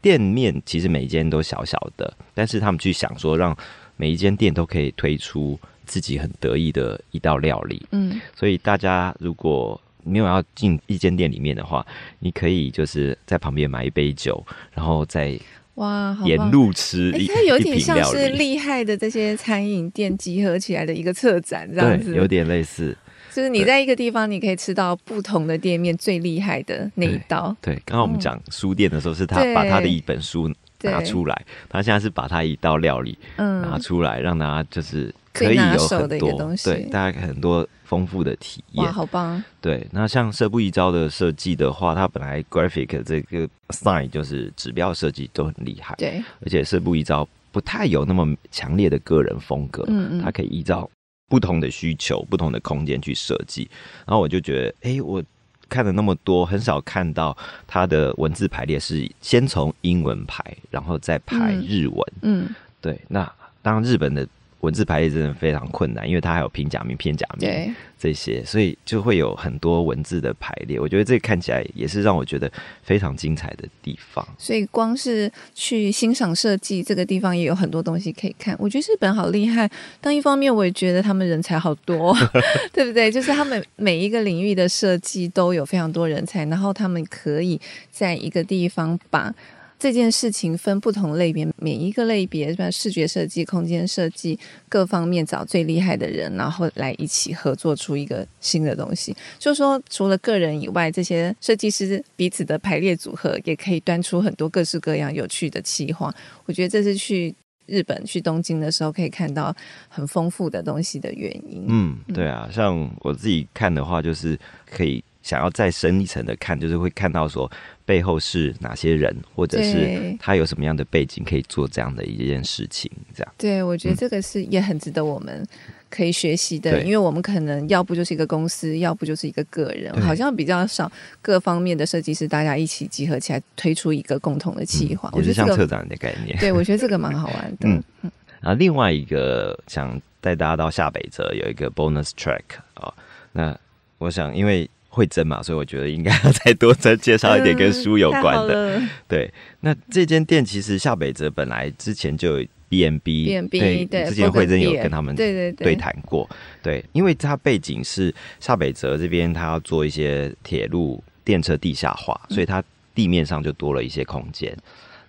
[0.00, 3.54] 店面其实每一间都小小的，但是他们去想说，让
[3.96, 7.86] 每一间店都可以推出自己很得意的一道料理。
[7.90, 11.86] 嗯，所以大家如果没有要进一间店里面的话，
[12.18, 14.42] 你可以就是在旁边买一杯酒，
[14.72, 15.38] 然后再。
[15.74, 22.96] 哇，沿路吃，它有点像是厉害的这些餐饮店集合起来的一个策展，这样子，对，有点类似。
[23.32, 27.56] 就是你在一个地方，你可以吃到不同的店面最厉害的那一道。
[27.60, 30.48] 对，刚刚我们讲书店的时候，是他把他的一本书
[30.82, 38.85] 拿出来，他现在是把他一道料理拿出来，让大家就是可以有很多对大家很多丰富的体验。
[38.85, 39.40] 哇，好棒！
[39.61, 50.90] 对，那像社部一招的设计的话，它本来 graphic 这个 sign 就是指标设计都很厉害，对，而且社部一招不太有那么强烈的个人风格，嗯嗯，它可以依照。
[51.26, 53.68] 不同的需求，不同的空间去设计，
[54.07, 55.22] 然后我就觉得，哎、欸，我
[55.68, 62.12] 看了那么多，很少看到它的文字排列是先从英文排，然后再排日文。
[62.22, 63.00] 嗯，嗯对。
[63.09, 64.28] 那当日本的。
[64.64, 70.81] 文字排列真的非常困难，因为它还有平假名、片假名这些，所以就会有很多文字的排列。
[70.81, 72.50] 我觉得这看起来也是让我觉得
[72.83, 74.27] 非常精彩的地方。
[74.37, 78.57] 所以光是去欣赏设计这个地方，也有很多东西可以看。
[78.59, 82.14] 我觉得日本好厉害，但一方面我也觉得他们人才好多，
[82.72, 83.11] 对不对？
[83.11, 89.35] 就是他们每一个领域的设计都有非常多人才，然后他们可以在一个地方把。
[89.84, 99.14] 这件事情分不同类别，每一个类别，像视觉设计、空间设计各方面找最厉害的人，然后来一起合作出一个新的东西。
[99.38, 106.10] 就是说，除了个人以外，这些设计师彼此的排列组合，也可以端出很多各式各样有趣的企划。
[106.46, 107.34] 我觉得这是去
[107.66, 109.54] 日本、去东京的时候可以看到
[109.90, 111.66] 很丰富的东西的原因。
[111.68, 114.38] 嗯，对啊，像我自己看的话，就是
[114.74, 115.04] 可以。
[115.24, 117.50] 想要再深一层的看，就是会看到说
[117.87, 123.34] 背后是哪些人，或者是他有什么样的背景可以做这样的一件事情，这样。
[123.38, 125.42] 对，我觉得这个是也很值得我们
[125.88, 135.08] 可以学习的，嗯、因为我们可能要不就是一个公司，要不就是一个个人，好像比较少各方面的设计师大家一起集合起来推出一个共同的计划。
[135.08, 136.38] 嗯、我觉得、这个、像策展的概念。
[136.38, 137.66] 对，我觉得这个蛮好玩的。
[138.02, 142.42] 嗯，然后另外一个想带大家到下北泽有一个 bonus track
[142.74, 142.94] 啊、哦，
[143.32, 143.58] 那
[143.96, 144.68] 我想因为。
[144.94, 148.78] 会真嘛，所以我觉得应该要再多再介绍一点跟书有关的。
[148.78, 149.30] 嗯、 对，
[149.61, 156.28] 那这间店其实夏北泽本来之前就有 B&B，对，对之前慧珍有跟他们对对对谈过。
[156.62, 162.62] 对，对，因为它背景是夏北泽这边，他要做一些铁路电车地下化，所以它
[162.94, 164.57] 地面上就多了一些空间。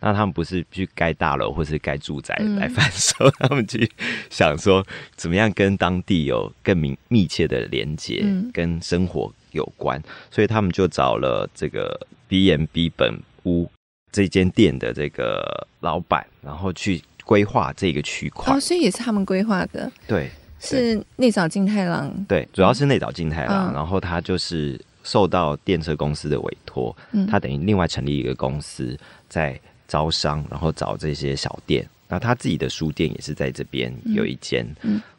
[0.02, 3.90] 那他们不是去盖大楼或是盖住宅来贩售，嗯、 他们去
[4.30, 9.34] 想说怎么样跟当地有更密密切的连接，嗯、跟生活。
[9.56, 13.68] 有关，所以他们就找了这个 B&B 本屋
[14.12, 18.54] 这间店的这个老板，然后去规划这个区块。
[18.54, 19.92] 哦，所以也是他们规划的。
[20.08, 22.14] 对，是内早金太郎。
[22.28, 31.88] 对，主要是内早金太郎，嗯、然后他就是受到电车公司的委托，嗯、他等于另外成立一个公司，在招商，然后找这些小店。
[32.08, 34.66] 那他自己的书店也是在这边有一间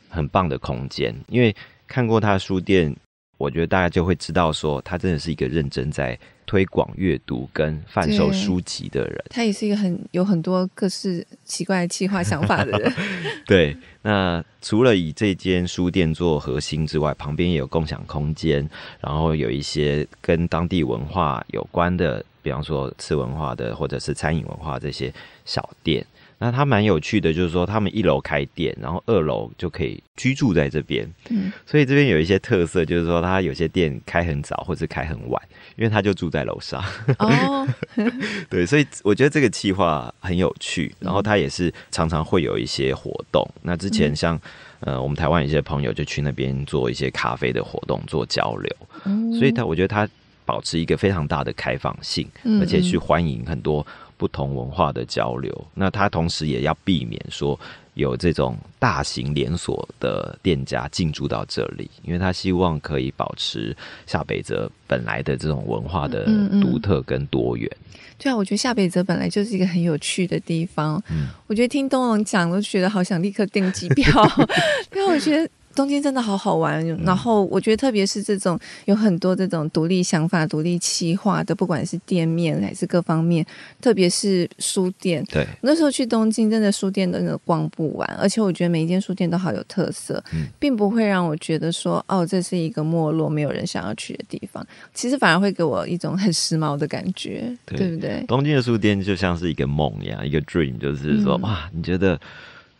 [0.09, 1.55] 很棒的空间，因为
[1.87, 2.97] 看过他的书店。
[3.39, 9.25] 我觉得大家就会知道，说他真的是一个认真在推广阅读跟贩售书籍的人。
[9.31, 12.93] 他也是一个很有很多各式奇怪的企划想法的人。
[13.47, 18.69] 对，那除了以这间书店做核心之外，旁边也有共享空间，
[19.01, 25.13] 然后有一些跟当地文化有关的，比方说吃文化的或者是餐饮文化这些
[25.45, 26.05] 小店。
[26.39, 31.11] 那它蛮有趣的，就是说他们一楼开店，然后二楼就可以居住在这边。
[31.31, 35.43] 嗯，所以这边有一些特色，就是说他有些店开很早，或者开很晚，
[35.77, 36.85] 因为他就住在楼上。
[37.19, 37.67] 哦，
[38.51, 43.43] 对，所以我觉得这个计划很有趣，然后他也是常常会有一些活动。
[43.63, 44.39] 那之前像
[44.81, 48.77] 呃，我们台湾一些朋友就去那边做一些咖啡的活动，做交流。
[49.05, 50.07] 嗯，所以他我觉得他
[50.45, 52.29] 保持一个非常大的开放性，
[52.61, 53.85] 而且去欢迎很多。
[54.17, 57.59] 不同文化的交流，那他同时也要避免说
[57.95, 63.77] 有这种大型连锁的店家进驻到这里，因为他希望可以保持
[64.07, 66.25] 下北泽本来的这种文化的
[66.61, 67.71] 独特跟多元。
[67.71, 68.17] 嗯嗯。
[68.19, 71.03] 对啊，我觉得下北泽本来就是一个很有趣的地方。
[71.11, 74.11] 嗯，我觉得听东龙讲，我就觉得好想立刻订机票，
[74.95, 75.49] 因为我觉得。
[75.77, 83.45] 东京真的好好玩，然后我觉得特别是这种有很多这种独立想法、独立企划的，不管是店面还是各方面，
[83.81, 85.23] 特别是书店。
[85.31, 94.67] 对，那时候去东京，真的书店真的逛不完，而且我觉得每一间书店都好有特色，嗯、并不会让我觉得说哦，这是一个没落、没有人想要去的地方。
[94.95, 98.25] 其实反而会给我一种很时髦的感觉，对，对不对？
[98.27, 102.19] 东京的书店就像是一个梦一样，一个 dream，就是说、嗯、哇，你觉得。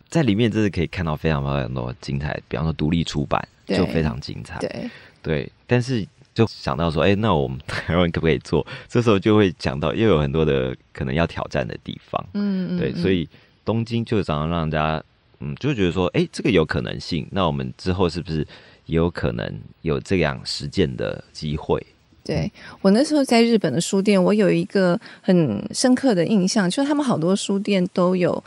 [0.09, 4.89] 在里面真的可以看到非常非常多精彩，比方说独立出版就非常精彩，对
[5.21, 5.51] 对。
[5.65, 8.65] 但是就想到说，哎、欸，那我们 台湾可不可以做？
[8.87, 12.93] 这时候就会讲到又有很多的可能要挑战的地方，嗯，对。
[12.93, 13.27] 所以
[13.65, 15.03] 东京就常常让人家，
[15.39, 17.27] 嗯，就觉得说，哎、欸，这个有可能性。
[17.31, 18.47] 那我们之后是不是
[18.85, 21.85] 也有可能有这样实践的机会。
[22.23, 28.43] 对，我那时候在日本的书店，我有一个很深刻的印象，就是他们好多书店都有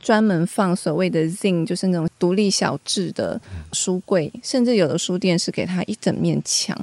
[0.00, 3.40] 专门放所谓的 zine，就是那种独立小制的
[3.72, 6.76] 书柜，甚至有的书店是给他一整面墙。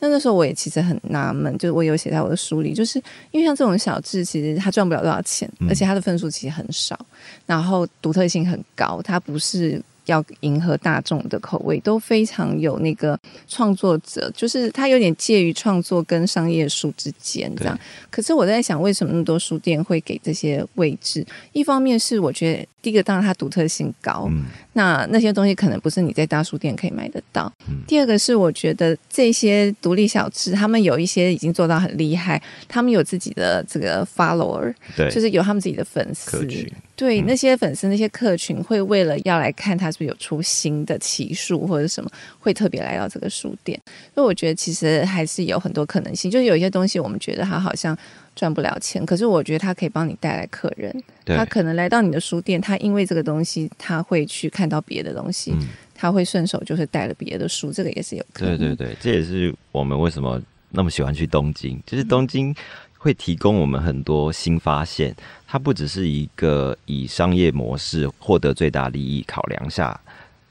[0.00, 6.98] 那那时候我也其实很纳闷，就是我有写在我的书里，就是因为像这种小制，其实他赚不了多少钱，而且他的分数其实很少，
[7.46, 9.80] 然后独特性很高，它不是。
[10.06, 17.78] 要迎合大众的口味，都非常有那个创作者，就是他有点介于创作跟商业书之间这样。
[18.10, 21.26] 可是我在想，为什么那么多书店会给这些位置？
[21.52, 22.66] 一方面是我觉得。
[22.84, 27.50] 第一个当然它独特性高，嗯、那那些东西可能不是你在大书店可以买得到。
[27.68, 36.46] 嗯、第二个是我觉得这些独立小吃，他们有一些已经做到很厉害，他们有自己的这个 follower，对，就是有他们自己的粉丝，
[36.94, 43.80] 对、嗯、那些粉丝那些客群会为了要来看他是不是有出新的奇数或者什么，会特别来到这个书店。
[44.14, 47.96] 所以我觉得其实还是有很多可能性，就是有一些东西我们觉得它好像。
[48.36, 50.94] 赚不了钱，可是我觉得他可以帮你带来客人。
[51.24, 58.58] 他可能来到你的书店，他因为这个东西，他会去看到别的东西，嗯、他会顺手就是带了别的书，这个也是有可能。
[58.58, 62.54] 对对对，这也是我们为什么那么喜欢去东京，就是东京
[62.98, 65.14] 会提供我们很多新发现。
[65.46, 69.98] 它不只是一个以商业模式获得最大利益考量下。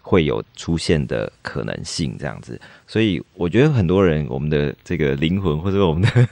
[0.06, 6.28] 会有出现的可能性，这样子，所以我觉得很多人，我们的这个灵魂或者我们的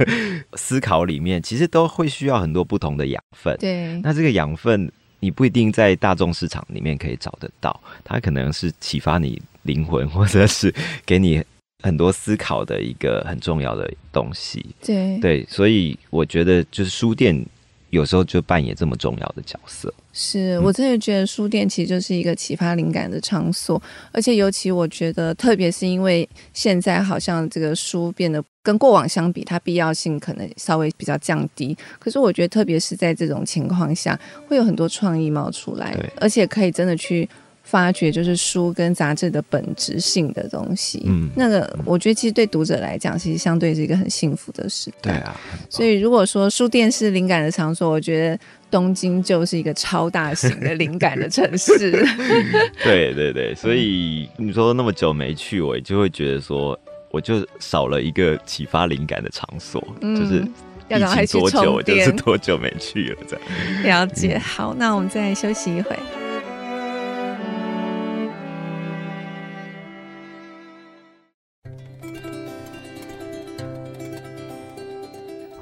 [0.55, 3.55] 思考里面，其实都会需要很多不同的养分。
[3.57, 10.71] 对，那这个养分你不一定在大众市场里面可以找得到，它可能是启发你灵魂，或者是
[11.05, 11.41] 给你
[11.81, 14.75] 很多思考的一个很重要的东西。
[14.86, 17.43] 对，对，所以我觉得就是书店。
[17.91, 31.77] 有时候就扮演这么重要的角色，是我真的觉得书店其实就是一个启发灵感的场所，而且尤其我觉得，特别是因为现在好像这个书变得跟过往相比，它必要性可能稍微比较降低。
[31.99, 37.30] 可是我觉得，特别是在这种情况下，会有很多创意冒出来，而且可以真的去。
[37.71, 45.13] 发掘就是书跟杂志的本质性的东西，嗯，那个我觉得其实对读者来讲，其实相对是一个很幸福的时代。
[45.13, 48.38] 对啊，所以如果说书店是灵感的场所，我觉得
[48.69, 52.05] 东京就是一个超大型的灵感的城市。
[52.84, 56.77] 对对对，所以你说那么久没去，我就会觉得说，
[57.10, 60.45] 我就少了一个启发灵感的场所，嗯、就是
[60.89, 64.05] 疫情多久就是多久没去了，这样。
[64.05, 65.95] 了解，好，那我们再休息一会。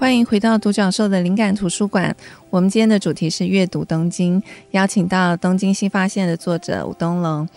[0.10, 2.16] 欢迎回到独角兽的灵感图书馆。
[2.50, 4.42] 我们今天的主题是阅读东京，
[4.72, 7.48] 邀请到东京新发现的作者吴东龙。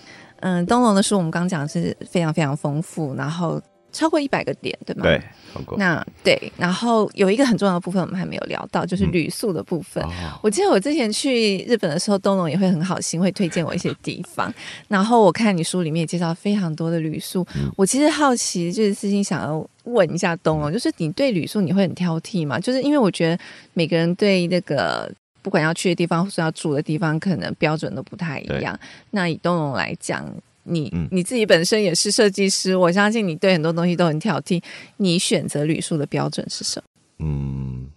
[0.41, 3.59] 嗯，东龙的书我们刚刚讲是非常非常丰富，然后。
[3.95, 5.03] 超过一百个点，对吗？
[5.03, 10.03] 对，超过那对，然后有一个很重要的部分我们还没有聊到，就是旅宿的部分。
[10.05, 14.51] 嗯哦、我记得我之前去日本的时候，东龙也会很好心，会推荐我一些地方。
[14.89, 22.59] 然后我看你书里面也介绍非常多的旅宿，嗯、我其实好奇，就是私心想要问一下东龙，就是你对旅宿你会很挑剔吗？
[22.59, 23.43] 就是因为我觉得
[23.75, 28.79] 每个人对那个不管要去的地方或是要住的地方，可能标准都不太一样。
[29.11, 30.25] 那以东龙来讲。
[30.65, 34.63] 你你自己本身也是设计师，我相信你对很多东西都很挑剔。
[34.99, 36.85] 你选择旅宿的标准是什么？
[37.27, 37.91] 嗯，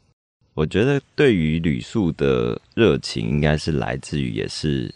[0.56, 4.92] 我觉得对于旅宿的热情，应该是来自于也是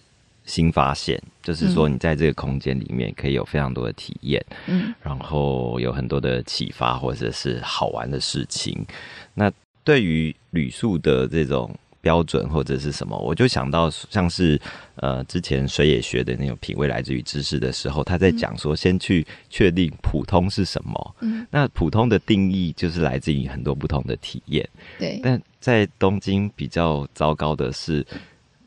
[0.50, 8.86] 新发现，就是说你在这个空间里面可以有非常多的体验，嗯，然后有很多的启发或者是好玩的事情。
[9.34, 9.50] 那
[9.84, 11.74] 对于旅宿的这种。
[12.02, 14.58] 标准或者是什么，我就想到像是
[14.96, 21.16] 呃，之前水野学的那种品味来自于知识的时候，他在讲说，先去确定普通是什么。
[21.20, 24.68] 嗯，那普通的定义就是来自于很多不同的体验。
[24.98, 28.04] 对，但在东京比较糟糕的是，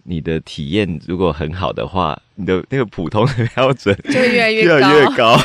[0.05, 5.38] 你的体验如果很好的话，你的 那个普通的标准就越来越高， 越来越高。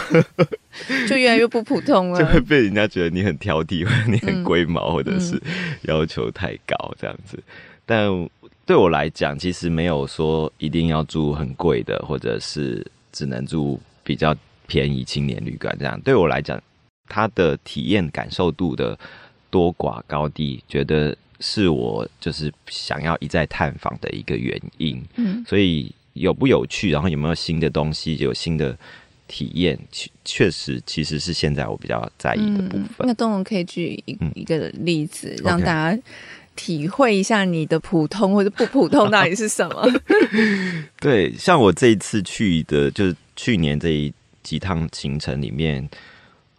[1.08, 5.42] 就越来越不普通了，就会被人家觉得你很挑剔，或者你很龟毛，或者是
[5.84, 7.42] 要求太高这样子。
[7.86, 8.08] 但
[8.66, 14.36] 对我来讲，其实没有说一定要住很贵的，或者是只能住比较
[14.68, 16.00] 便宜青年旅馆这样。
[16.02, 16.62] 对我来讲，
[17.08, 18.98] 它的体验感受度的
[19.50, 25.04] 多寡高低，觉得是我就是想要一再探访的一个原因。
[25.16, 28.78] 嗯，所以有不有趣，然后有没有新的东西，有新的
[29.28, 33.00] 体验，确确实其实是现在我比较在意的部分。
[33.00, 35.66] 嗯、那东龙可以举一一个例子，嗯、让大
[35.96, 36.02] 家。
[36.60, 39.88] 体会一下你的普通或者不普通到底是什么？
[41.00, 44.12] 对，像我这一次去的，就是去年这一
[44.42, 45.88] 几趟行程里面，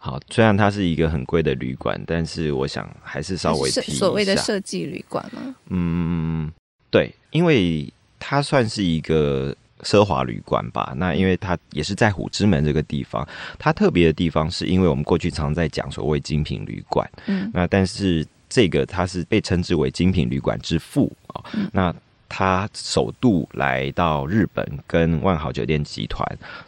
[0.01, 5.53] 好，虽然它是一个很贵的旅馆，但是我想还是稍微提一下所谓的设计旅馆吗？
[5.67, 6.49] 嗯，
[6.89, 10.93] 对，因为它算是一个奢华旅馆吧。
[10.95, 13.27] 那因为它也是在虎之门这个地方，
[13.59, 21.93] 它特别的地方是因为我们过去常在讲所谓精品旅馆，嗯，那但是这个它是被称之为精品旅馆之父啊，嗯、那。
[22.31, 26.23] 他首度来到日本，跟万豪酒店集团，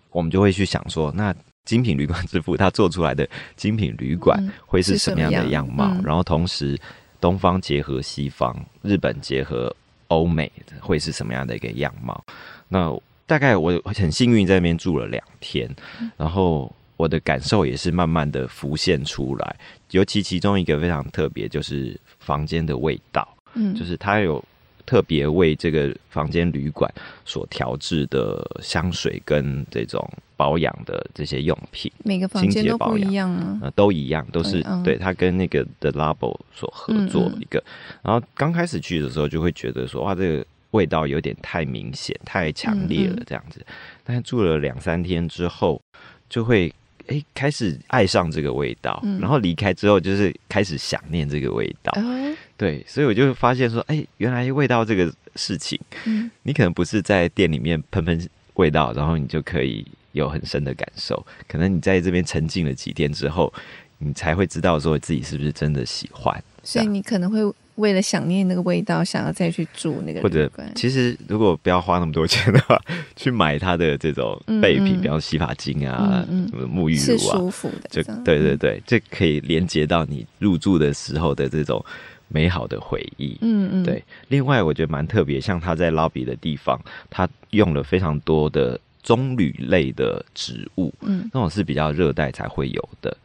[0.09, 1.31] 我们就会去想说，那
[1.65, 5.85] 精品旅馆之父他做出来的精品旅馆会是什么样的样貌？
[5.85, 6.77] 嗯样嗯、然后同时，
[7.19, 9.73] 东方结合西方，日本结合
[10.07, 12.23] 欧美，会是什么样的一个样貌？
[12.67, 12.91] 那
[13.25, 15.69] 大概我很幸运在那边住了两天，
[16.17, 19.55] 然后我的感受也是慢慢的浮现出来，
[19.91, 24.43] 尤其其中一个非常特别，就是房间的味道，嗯，就是它有。
[24.91, 37.57] 特别为这个房间旅馆所调制的香水跟这种保养的这些用品，每个房间都不一样啊，呃，都一样，都是、嗯、对它跟那个 The Labo 所合作一个。
[37.59, 43.65] 嗯嗯，然后刚开始去的时候就会觉得说，哇，这个味道有点太明显、太强烈了，这样子。
[44.03, 45.81] 但是住了两三天之后，
[46.29, 46.73] 就会。
[47.07, 51.91] 哎，开始爱上这个味道，嗯、然后离开之后就是开始想念这个味道。
[51.95, 61.25] 嗯、对，所以我就发现说，哎，原来味道这个事情，嗯、你可能不是在店里面喷喷味道，然后你就可以有很深的感受。
[61.47, 63.53] 可能你在这边沉浸了几天之后，
[63.97, 66.43] 你才会知道说自己是不是真的喜欢。
[66.63, 67.39] 所以你可能会。
[67.75, 70.21] 为了想念那个味道，想要再去住那个。
[70.21, 72.79] 或者，其实如果不要花那么多钱的话，
[73.15, 77.89] 去买它的这种备品，嗯嗯比方洗发精啊、什么沐浴露啊，是舒服的。
[77.89, 81.83] 就对对对，这可以连接到你入住的时候的这种
[82.27, 83.37] 美好的回忆。
[83.41, 84.03] 嗯嗯，对。
[84.27, 93.17] 另外，我觉得蛮特别，像他在 lobby 的地方，他用了非常多的棕榈类的植物，嗯，那种是比较热带才会有的。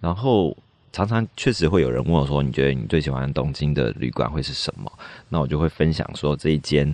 [0.00, 0.56] 然后。
[0.98, 4.92] 常常确实会有人问我说：“你觉得你最喜欢东京的旅馆会是什么？”
[5.30, 6.92] 那我就会分享说这一间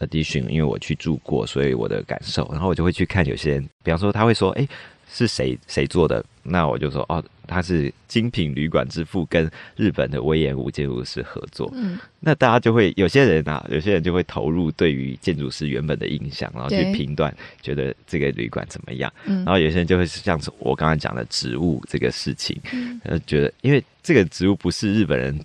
[0.00, 2.48] Edition，因为我去住过，所以我的感受。
[2.50, 4.66] 然后我就会去看有些人，比方说他会说：“哎。”
[5.08, 6.22] 是谁谁做的？
[6.42, 11.70] 那我就说哦，他是精品旅馆之父，跟日本的威严五建筑师合作。
[11.74, 19.12] 嗯，那大家就会有些人啊，有些人就会投入对于建筑师原本的印象，然后去评断，觉得这个旅馆怎么样。
[19.24, 22.60] 嗯，然后有些人就会像是我刚才讲的植物这个事情，
[23.04, 25.38] 呃，觉得因为这个植物不是日本人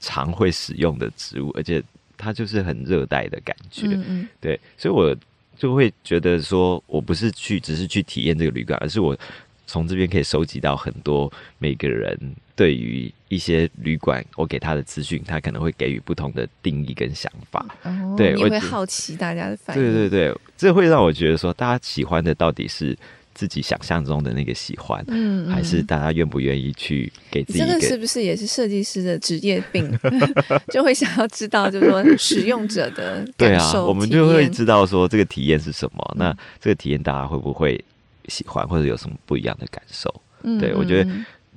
[0.00, 1.82] 常会使用的植物，而且
[2.16, 3.86] 它就是很热带的感觉。
[3.86, 5.16] 嗯嗯，对，所以我。
[5.58, 9.18] 就会觉得说，我不是去，只是去体验这个旅馆，而是我
[9.68, 12.18] 从这边可以收集到很多每个人
[12.56, 17.64] 对于一些旅馆，我给他的资讯，他可能会给予不同的定义跟想法。
[17.84, 19.82] 哦，对，你会好奇大家的反应。
[19.82, 22.98] 对对对，这会让我觉得说，大家喜欢的到底是。
[23.34, 27.60] 自己想象中的那个喜欢，嗯，嗯，还是大家愿不愿意去给自己？
[27.60, 29.88] 这个是不是也是设计师的职业病？
[30.72, 33.72] 就会想要知道，就是说使用者的感受。
[33.72, 36.04] 对啊，我们就会知道说这个体验是什么。
[36.16, 37.80] 嗯、那这个体验大家会不会
[38.28, 40.14] 喜欢，或者有什么不一样的感受？
[40.42, 41.10] 嗯，对，我觉得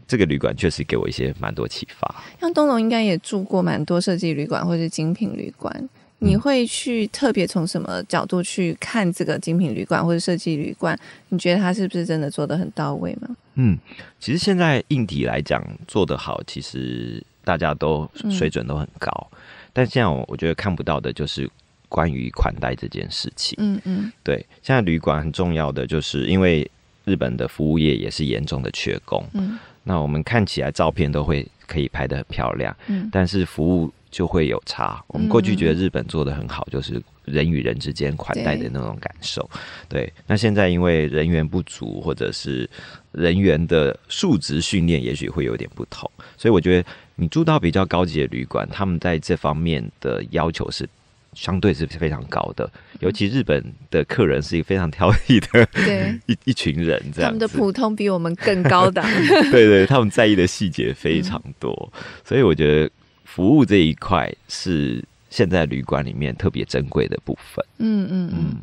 [0.07, 2.23] 这个旅馆确实给我一些蛮多启发。
[2.39, 5.89] 像东龙应该也住过蛮多设计旅馆或者精品旅馆。
[6.23, 10.95] 你会去特别从什么角度去看这个精品旅馆或者设计旅馆？
[11.29, 13.35] 你觉得它是不是真的做的很到位吗？
[13.55, 13.75] 嗯，
[14.19, 19.09] 其实现在硬体来讲做得好，其实大家都水准都很高。
[19.31, 19.37] 嗯、
[19.73, 21.49] 但现在我我觉得看不到的就是
[21.91, 23.55] 关于款待这件事情。
[23.59, 26.65] 嗯嗯，对，现在旅馆很重要的就是因为
[27.03, 29.21] 日本的服务业也是严重的缺工。
[29.33, 32.75] 嗯，那我们看起来照片都会可以拍得很漂亮。
[32.87, 33.91] 嗯，但是服务。
[34.11, 35.01] 就会有差。
[35.07, 39.49] 我们过去觉得日本做的很好，就是人与人之间款待的那种感受。
[39.87, 42.69] 对，对，那现在因为人员不足，或者是
[43.13, 46.11] 人员的数值训练，也许会有点不同。
[46.35, 50.85] 所以我觉得你住到比较高级的旅馆，他们在这方面的要求是
[51.33, 52.69] 相对是非常高的。
[52.99, 59.05] 尤其日本的客人是一个非常挑剔的对 一一群人，这样他们的普通比我们更高档。
[59.27, 62.89] 对，对对，他们在意的细节非常多，嗯、所以我觉得。
[63.33, 67.65] 服务这一块是现在旅馆里面特别珍贵的部分。
[67.77, 68.33] 嗯嗯嗯。
[68.33, 68.57] 嗯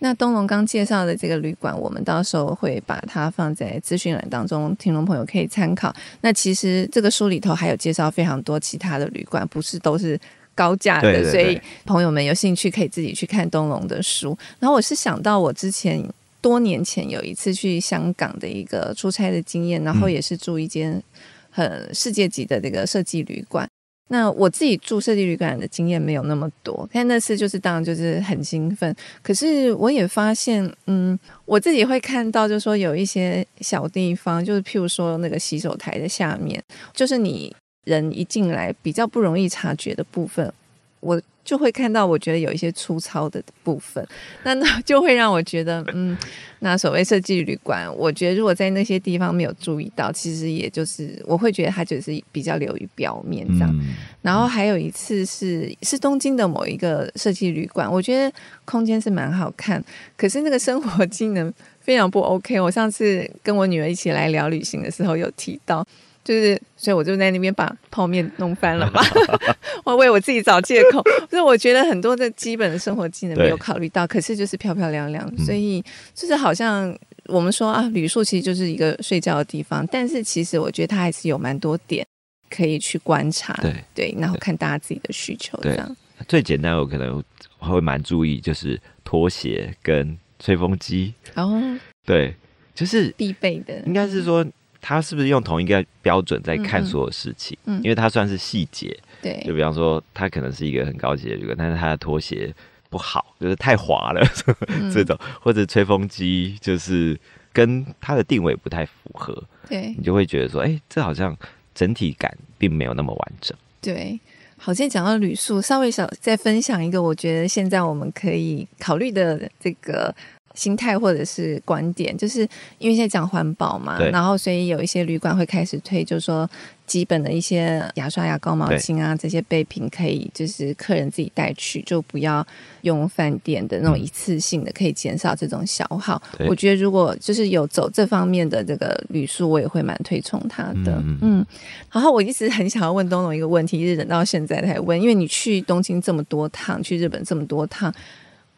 [0.00, 5.94] 那东龙刚介绍的这个旅馆，我们到时候会把它放在资讯栏当中，听众朋友可以参考。
[6.22, 10.18] 那其实这个书里头还有介绍非常多其他的旅馆，不是都是
[10.54, 14.36] 高价的，对对对，所以朋友们有兴趣可以自己去看东龙的书。
[14.58, 16.02] 然后我是想到我之前
[16.40, 21.02] 多年前有一次去香港的一个出差的经验，然后也是住一间
[21.50, 23.68] 很世界级的这个设计旅馆。
[24.12, 28.92] 那我自己住设计旅馆的经验没有那么多，但那次就是当然就是很兴奋。
[29.22, 36.60] 可是我也发现，嗯，我自己会看到，就是说有一些小地方，就是譬如说那个洗手台的下面，
[36.92, 40.52] 就是你人一进来比较不容易察觉的部分，
[41.00, 41.20] 我。
[41.42, 44.06] 就会看到，我觉得有一些粗糙的部分，
[44.44, 46.16] 那 那就会让我觉得，嗯，
[46.60, 53.70] 那所谓设计旅馆，我觉得如果在那些地方没有注意到，其实也就是我会觉得它就是比较流于表面这样。
[53.72, 58.32] 嗯、然后还有一次是是东京的某一个设计旅馆，我觉得
[58.66, 59.82] 空间是蛮好看，
[60.16, 62.60] 可是那个生活机能非常不 OK。
[62.60, 65.84] 我上次跟我女儿一起来聊旅行的时候有提到。
[66.30, 69.02] 就是，所以我就在那边把泡面弄翻了嘛，
[69.82, 71.02] 我为我自己找借口。
[71.28, 82.06] 所以我觉得很多的基本的生活技能没有考虑到，可是就是漂漂亮亮，所以就是好像我们说啊，旅宿其实就是一个睡觉的地方，但是其实我觉得它还是有蛮多点
[82.48, 85.96] 可以去观察，对对，然后看大家自己的需求这样。
[86.28, 87.20] 最简单，我可能
[87.58, 91.12] 会蛮注意，就是拖鞋跟吹风机。
[91.34, 91.60] 哦，
[92.06, 92.36] 对，
[92.72, 94.46] 就是必备的，应该是说。
[94.80, 97.56] 他是不是用同一个标准在看所有事情？
[97.66, 102.52] 嗯，嗯，因为他算是细节，对，就比方说，他可能是一个很高级的旅馆，但是他的拖鞋
[102.88, 104.20] 不好，就是太滑了，
[104.68, 107.18] 嗯、 这种，或者吹风机就是
[107.52, 111.36] 跟他的定位不太符合，对，你就会觉得说，哎、欸，这好像
[111.74, 113.56] 整体感并没有那么完整。
[113.80, 114.18] 对，
[114.56, 120.14] 好，现在讲到旅宿，稍微想再分享一个，我觉得现在我们可以考虑的这个。
[120.60, 122.40] 心态或者是观点，就是
[122.76, 126.46] 因为现在讲环保嘛，然后所以有一些旅馆会开始推，就是说
[126.86, 132.46] 基本的一些牙刷、牙膏、毛巾啊，这些备品可以就是客人自己带去，就不要
[132.82, 136.20] 用饭店的那种一次性的，可以减少这种消耗。
[136.46, 140.92] 我觉得如果就是有走这方面的这个旅宿，我也会蛮推崇他的。
[141.02, 141.46] 嗯，嗯，
[141.90, 147.90] 然后我一直很想要问东东一个问题，一直等到现在才问，因为你去东京这么多趟，去日本这么多趟。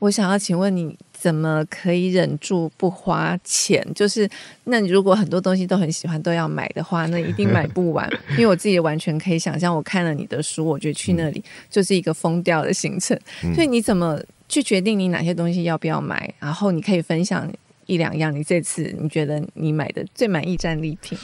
[0.03, 3.81] 我想要请问你，怎么可以忍住不花钱？
[3.95, 4.29] 就是，
[4.65, 8.11] 那你如果很多东西都很喜欢，都要买的话，那一定买不完。
[8.31, 11.41] 因为我自己完全可以想象，我看了你的书，我觉得去那里
[11.71, 13.17] 就是一个疯掉的行程。
[13.45, 16.35] 嗯、所以你怎么去决定你哪些东西要不要买？
[16.41, 17.49] 然后你可以分享
[17.87, 21.17] 一两样你这次你觉得你买的最满意战利品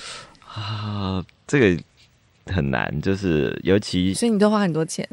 [0.46, 1.26] 啊？
[1.48, 1.82] 这个
[2.46, 5.04] 很难，就是尤其所以你都花很多钱。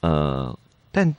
[0.00, 0.54] 呃，
[0.92, 1.16] 但。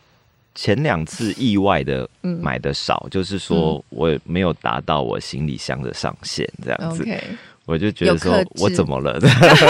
[0.61, 7.21] 前两次意外的买的少，嗯、就是说我没有达到我行李箱的上限，这样子，Okay
[7.65, 9.17] 我就觉得说我怎么了？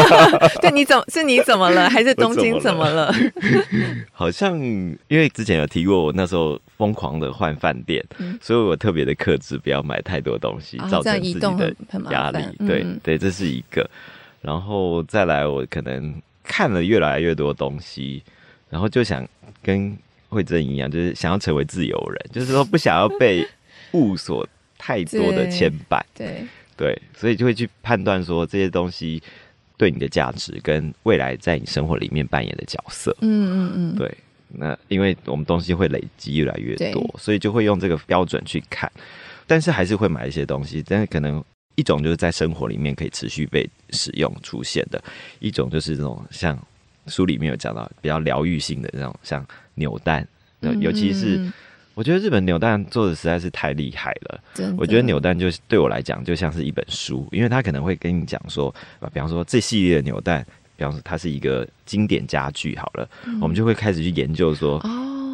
[0.62, 1.88] 对，你怎么是你怎么了？
[1.94, 3.14] 还是东京怎么了？
[4.12, 11.72] 好像因为之前有提过，我那时候疯狂的换饭店，嗯、所以我特别的克制，不要买太多东西，哦、造成自己的
[12.10, 12.44] 压力。
[12.66, 13.88] 对对，这是一个。
[14.42, 18.24] 然后再来，我可能看了越来越多东西，
[18.72, 19.24] 然后就想
[19.62, 19.96] 跟。
[20.30, 23.46] 会这样，就是想要成为自由人，就是说不想要被
[23.92, 26.46] 物所太多的牵绊，对
[26.78, 29.22] 对，所以就会去判断说这些东西
[29.76, 34.18] 对你的价值跟未来在你生活里面扮演的角色，嗯嗯嗯，对。
[34.52, 38.92] 那因为我们东西会累积越来越多，所以就会用这个标准去看，
[39.46, 41.44] 但是还是会买一些东西，但是可能
[41.76, 45.04] 一种就是在生活里面可以持续被使用出现的，
[45.40, 46.58] 一种就是这种像
[47.08, 49.46] 书里面有讲到比较疗愈性的那种像。
[49.80, 50.28] 扭蛋，
[50.80, 51.52] 尤其是
[51.96, 54.40] 我觉得日本扭蛋做的实在是太厉害了。
[54.78, 58.74] 我觉得扭蛋就对我来讲就像是一本书，因为他可能会跟你讲说，
[59.12, 60.46] 比方说这系列的扭蛋，
[60.78, 64.80] 比方说它是一个经典家具，好了，嗯、我们就会开始去研究说，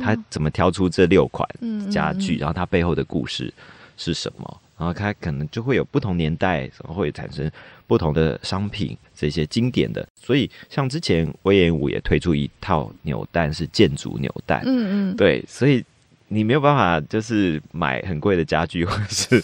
[0.02, 1.48] 他怎么挑出这六款
[1.91, 3.54] 家具，然后它背后的故事
[3.98, 4.62] 是什么。
[4.78, 7.50] 然后它可能就会有不同年代，然后会产生
[7.88, 10.08] 不同的商品，这些经典的。
[10.16, 14.62] 所以像之前威严五也推出一套扭蛋，是建筑扭蛋。
[14.66, 15.84] 嗯嗯，对，所以
[16.28, 19.40] 你没有办法就是买很贵的家具，或者是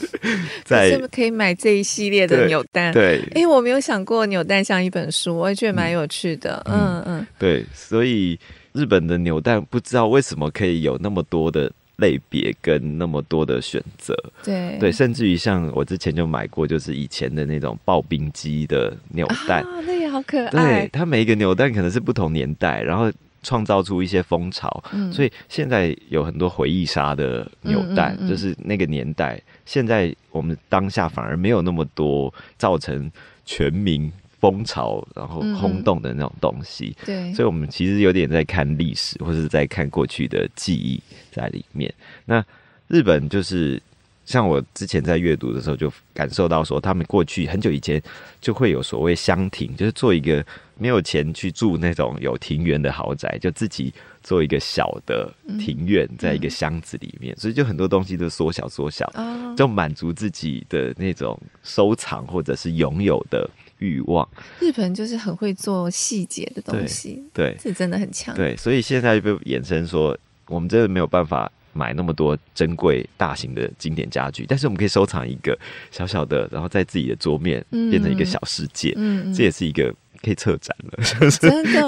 [0.64, 2.92] 在是不是可以买这一系列的扭蛋？
[2.94, 6.62] 对，哎，我没有想过扭蛋像一本书，我也觉得蛮有趣的。
[6.66, 8.40] 嗯嗯，嗯，对，所以
[8.74, 11.72] 日本的扭蛋不知道为什么可以有那么多的。
[12.02, 20.50] 类别跟那么多的选择，对对，甚至于像我之前就买过，就是以前的那种刨冰机的扭蛋，啊，那也好可爱。
[20.50, 23.10] 对，它每一个扭蛋可能是不同年代，然后
[23.42, 33.10] 创造出一些风潮，嗯，所以现在有很多回忆杀的扭蛋，嗯嗯嗯，就是那个年代，现在我们当下反而没有那么多造成
[33.46, 34.12] 全民。
[34.42, 41.00] 风潮，然后轰动的那种东西，嗯、对，所以我们其实有点在看历史，或者是在看过去的记忆
[41.32, 41.94] 在里面。
[42.26, 42.44] 那
[42.88, 43.82] 日本就是
[44.26, 48.02] 像我之前在阅读的时候，就感受到说，他们过去很久以前
[48.42, 50.44] 就会有所谓乡亭，就是做一个
[50.78, 59.12] 没有钱去住那种有庭园的豪宅，就自己做一个小的庭院，在一个箱子里面，所以就很多东西都缩小缩小，
[59.56, 63.50] 就满足自己的那种收藏或者是拥有的
[63.82, 64.28] 欲望。
[64.60, 68.34] 日本就是很会做细节的东西，对，是真的很强。
[68.34, 70.18] 对，所以现在就被衍生说，
[70.48, 71.52] 我们真的没有办法。
[71.74, 75.58] 买那么多珍贵大型的经典家具，但是我们可以收藏一个
[75.90, 79.90] 小小的，然后在自己的桌面变成一个小世界，嗯，这也是一个
[80.22, 81.40] 可以策展了，就 是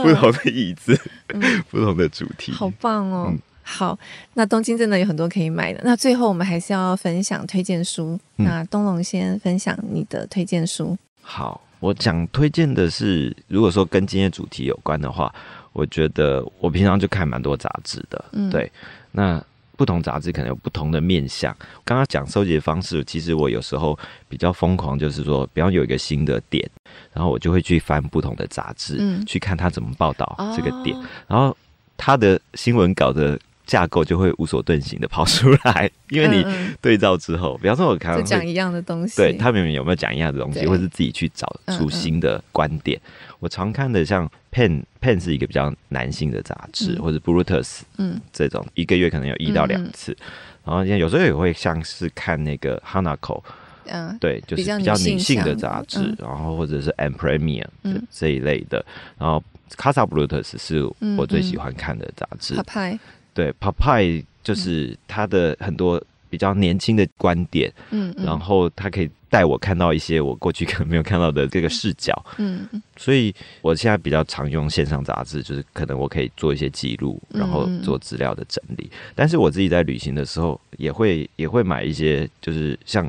[0.01, 0.97] 不同的椅子，
[1.33, 3.27] 嗯、 不同的主题，好棒哦！
[3.29, 3.99] 嗯、好，
[4.35, 5.81] 那东京真的有很多可以买的。
[5.83, 10.97] 那最后我们还是要分享推荐书，嗯、那东龙先分享你的推荐书。
[11.21, 15.33] 好，我想推荐的是，如果说跟今天主题有关的话，
[15.73, 18.71] 我觉得我平常就看蛮多杂志的，嗯，对，
[19.11, 19.43] 那。
[19.75, 21.51] 不同杂志可能有不同的面向。
[21.83, 23.97] 刚刚讲收集的方式，其实我有时候
[24.29, 26.63] 比较疯狂，就是说，比方有一个新的点，
[27.11, 31.57] 然后我就会去翻不同的杂志，嗯，去看他怎么报道这个点，哦、然后
[31.97, 36.45] 他的新闻稿的架构就会无所遁形的跑出来，因为你
[36.81, 42.97] 对照之后，嗯、比方说我看讲一样的东西，对他明明有没有讲一样的东西，或是自己去找出新的观点。
[42.97, 43.35] 嗯嗯。
[43.39, 50.17] 我常看的像 Pen Pen 是一个比较男性的杂志，嗯、或者 Brutus，嗯，这种一个月可能有一到两次，嗯、
[50.65, 53.43] 然后有时候也会像是看那个 Hanako，
[53.87, 57.65] 嗯，对，就是比较女性的杂志，嗯、然后或者是 M Premier
[58.09, 58.85] 这一类的，
[59.17, 59.43] 然后
[59.75, 62.99] Casa Brutus 是我最喜欢看的杂志，嗯
[63.33, 66.01] 嗯、对 Papai 就是他的很多。
[66.33, 72.67] 比较年轻的观点，嗯，嗯，然后他可以带我看到一些我过去可能没有看到的这个视角，嗯，
[72.97, 73.31] 所以
[73.61, 78.89] 我现在比较常用线上杂志，就是可能我可以做一些记录，然后做资料的整理。
[79.13, 83.03] 但是我自己在旅行的时候，也会也会买一些，就是像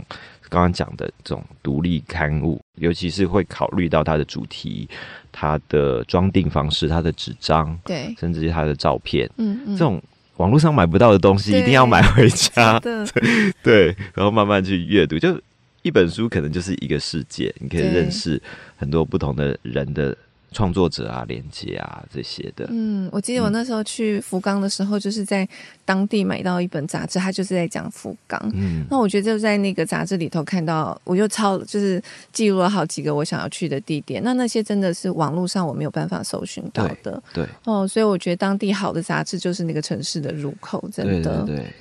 [0.51, 4.87] 刚刚讲的这种独立刊物，尤其是会考虑到它的主题、
[5.33, 9.99] 它的装订方式、它的纸张，对，甚至是它的照片，嗯嗯，这种。
[10.37, 12.79] 网络上买不到的东西，一定要买回家。
[12.81, 13.05] 对，
[13.63, 15.41] 对，然后慢慢去阅读，就
[15.83, 18.41] 一本书可能就是一个世界，你可以认识
[18.77, 20.17] 很多不同的人的。
[20.55, 22.67] 创作者啊，连接啊，这些的。
[22.71, 25.47] 嗯，我记得我那时候去福冈的时候，就是在
[25.85, 28.41] 当地买到一本杂志，它就是在讲福冈。
[28.55, 32.03] 嗯，那我觉得就在那个杂志里头看到，我就抄，就是
[32.33, 34.23] 记录了好几个我想要去的地点。
[34.23, 37.21] 那那些真的是网络上我没有办法搜寻到的。
[37.35, 37.45] 对。
[37.45, 41.43] 对哦，所以我觉得当地好的杂志就是那个城市的入口，真的。
[41.45, 41.73] 对，对，对。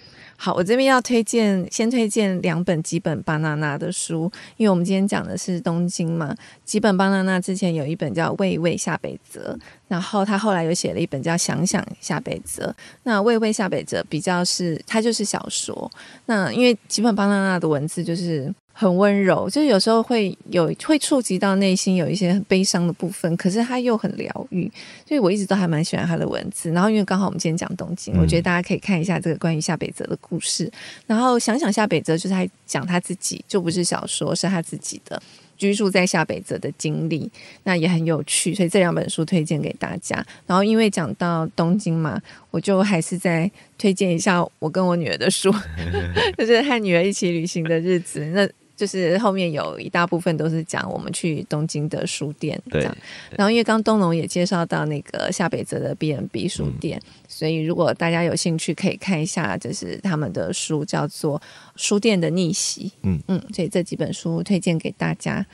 [0.44, 6.36] 好，我这边要推荐，先推荐两本吉本巴娜娜的书，因为我们今天讲的是东京嘛。
[6.66, 12.66] 吉本巴娜娜之前有一本叫《喂喂下北泽》，然后他后来又写了一本叫《想想下北泽》。
[13.04, 15.90] 那《喂喂下北泽》比较是，它就是小说。
[16.26, 18.54] 那因为吉本巴娜娜的文字就是。
[18.76, 24.70] 很温柔，就是有时候会有会触及到内心有一些很悲伤的部分，可是他又很疗愈，
[25.08, 26.72] 所以我一直都还蛮喜欢他的文字。
[26.72, 30.70] 然后因为刚好我们今天讲东京，嗯、我觉得大家可以看一下这个关于夏北泽的故事。
[31.06, 35.22] 然后想想夏北泽，就是他讲他自己，就不是小说，是他自己的
[35.56, 37.30] 居住在夏北泽的经历，
[37.64, 38.56] 那也很有趣。
[38.56, 40.16] 所以这两本书推荐给大家。
[40.48, 42.20] 然后因为讲到东京嘛，
[42.50, 45.54] 我就还是再推荐一下我跟我女儿的书，
[46.40, 48.20] 就是和女儿一起旅行的日子。
[48.34, 52.62] 那就是后面有一大部分都是讲我们去东京的书店。
[52.70, 52.84] 对。
[53.32, 61.40] 然后因为刚东龙也介绍到那个下北泽的 B N B 书店，嗯、所以如果大家有兴趣，可以看一下，就是他们的书叫做
[61.76, 62.88] 《书店的逆袭》。
[63.04, 65.46] 嗯嗯，所以这几本书推荐给大家。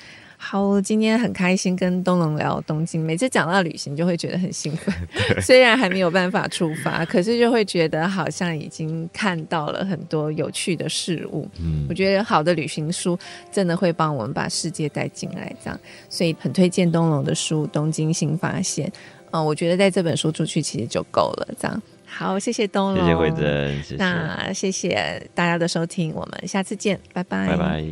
[0.41, 3.05] 好，今天很开心跟东龙聊东京。
[3.05, 4.95] 每次讲到旅行，就会觉得很兴奋。
[5.43, 11.45] 虽然还没有办法出发，可是就会觉得好像已经看到了很多有趣的事物。
[11.59, 13.19] 嗯，我觉得好的旅行书
[13.51, 15.77] 真的会帮我们把世界带进来，这样。
[16.09, 18.87] 所以很推荐东龙的书《东京新发现》。
[19.31, 21.47] 嗯，我觉得在这本书出去其实就够了。
[21.59, 23.95] 这样，好，谢谢东龙，谢谢惠珍，谢谢。
[23.97, 27.83] 那谢谢大家的收听，我们下次见，拜拜，拜拜。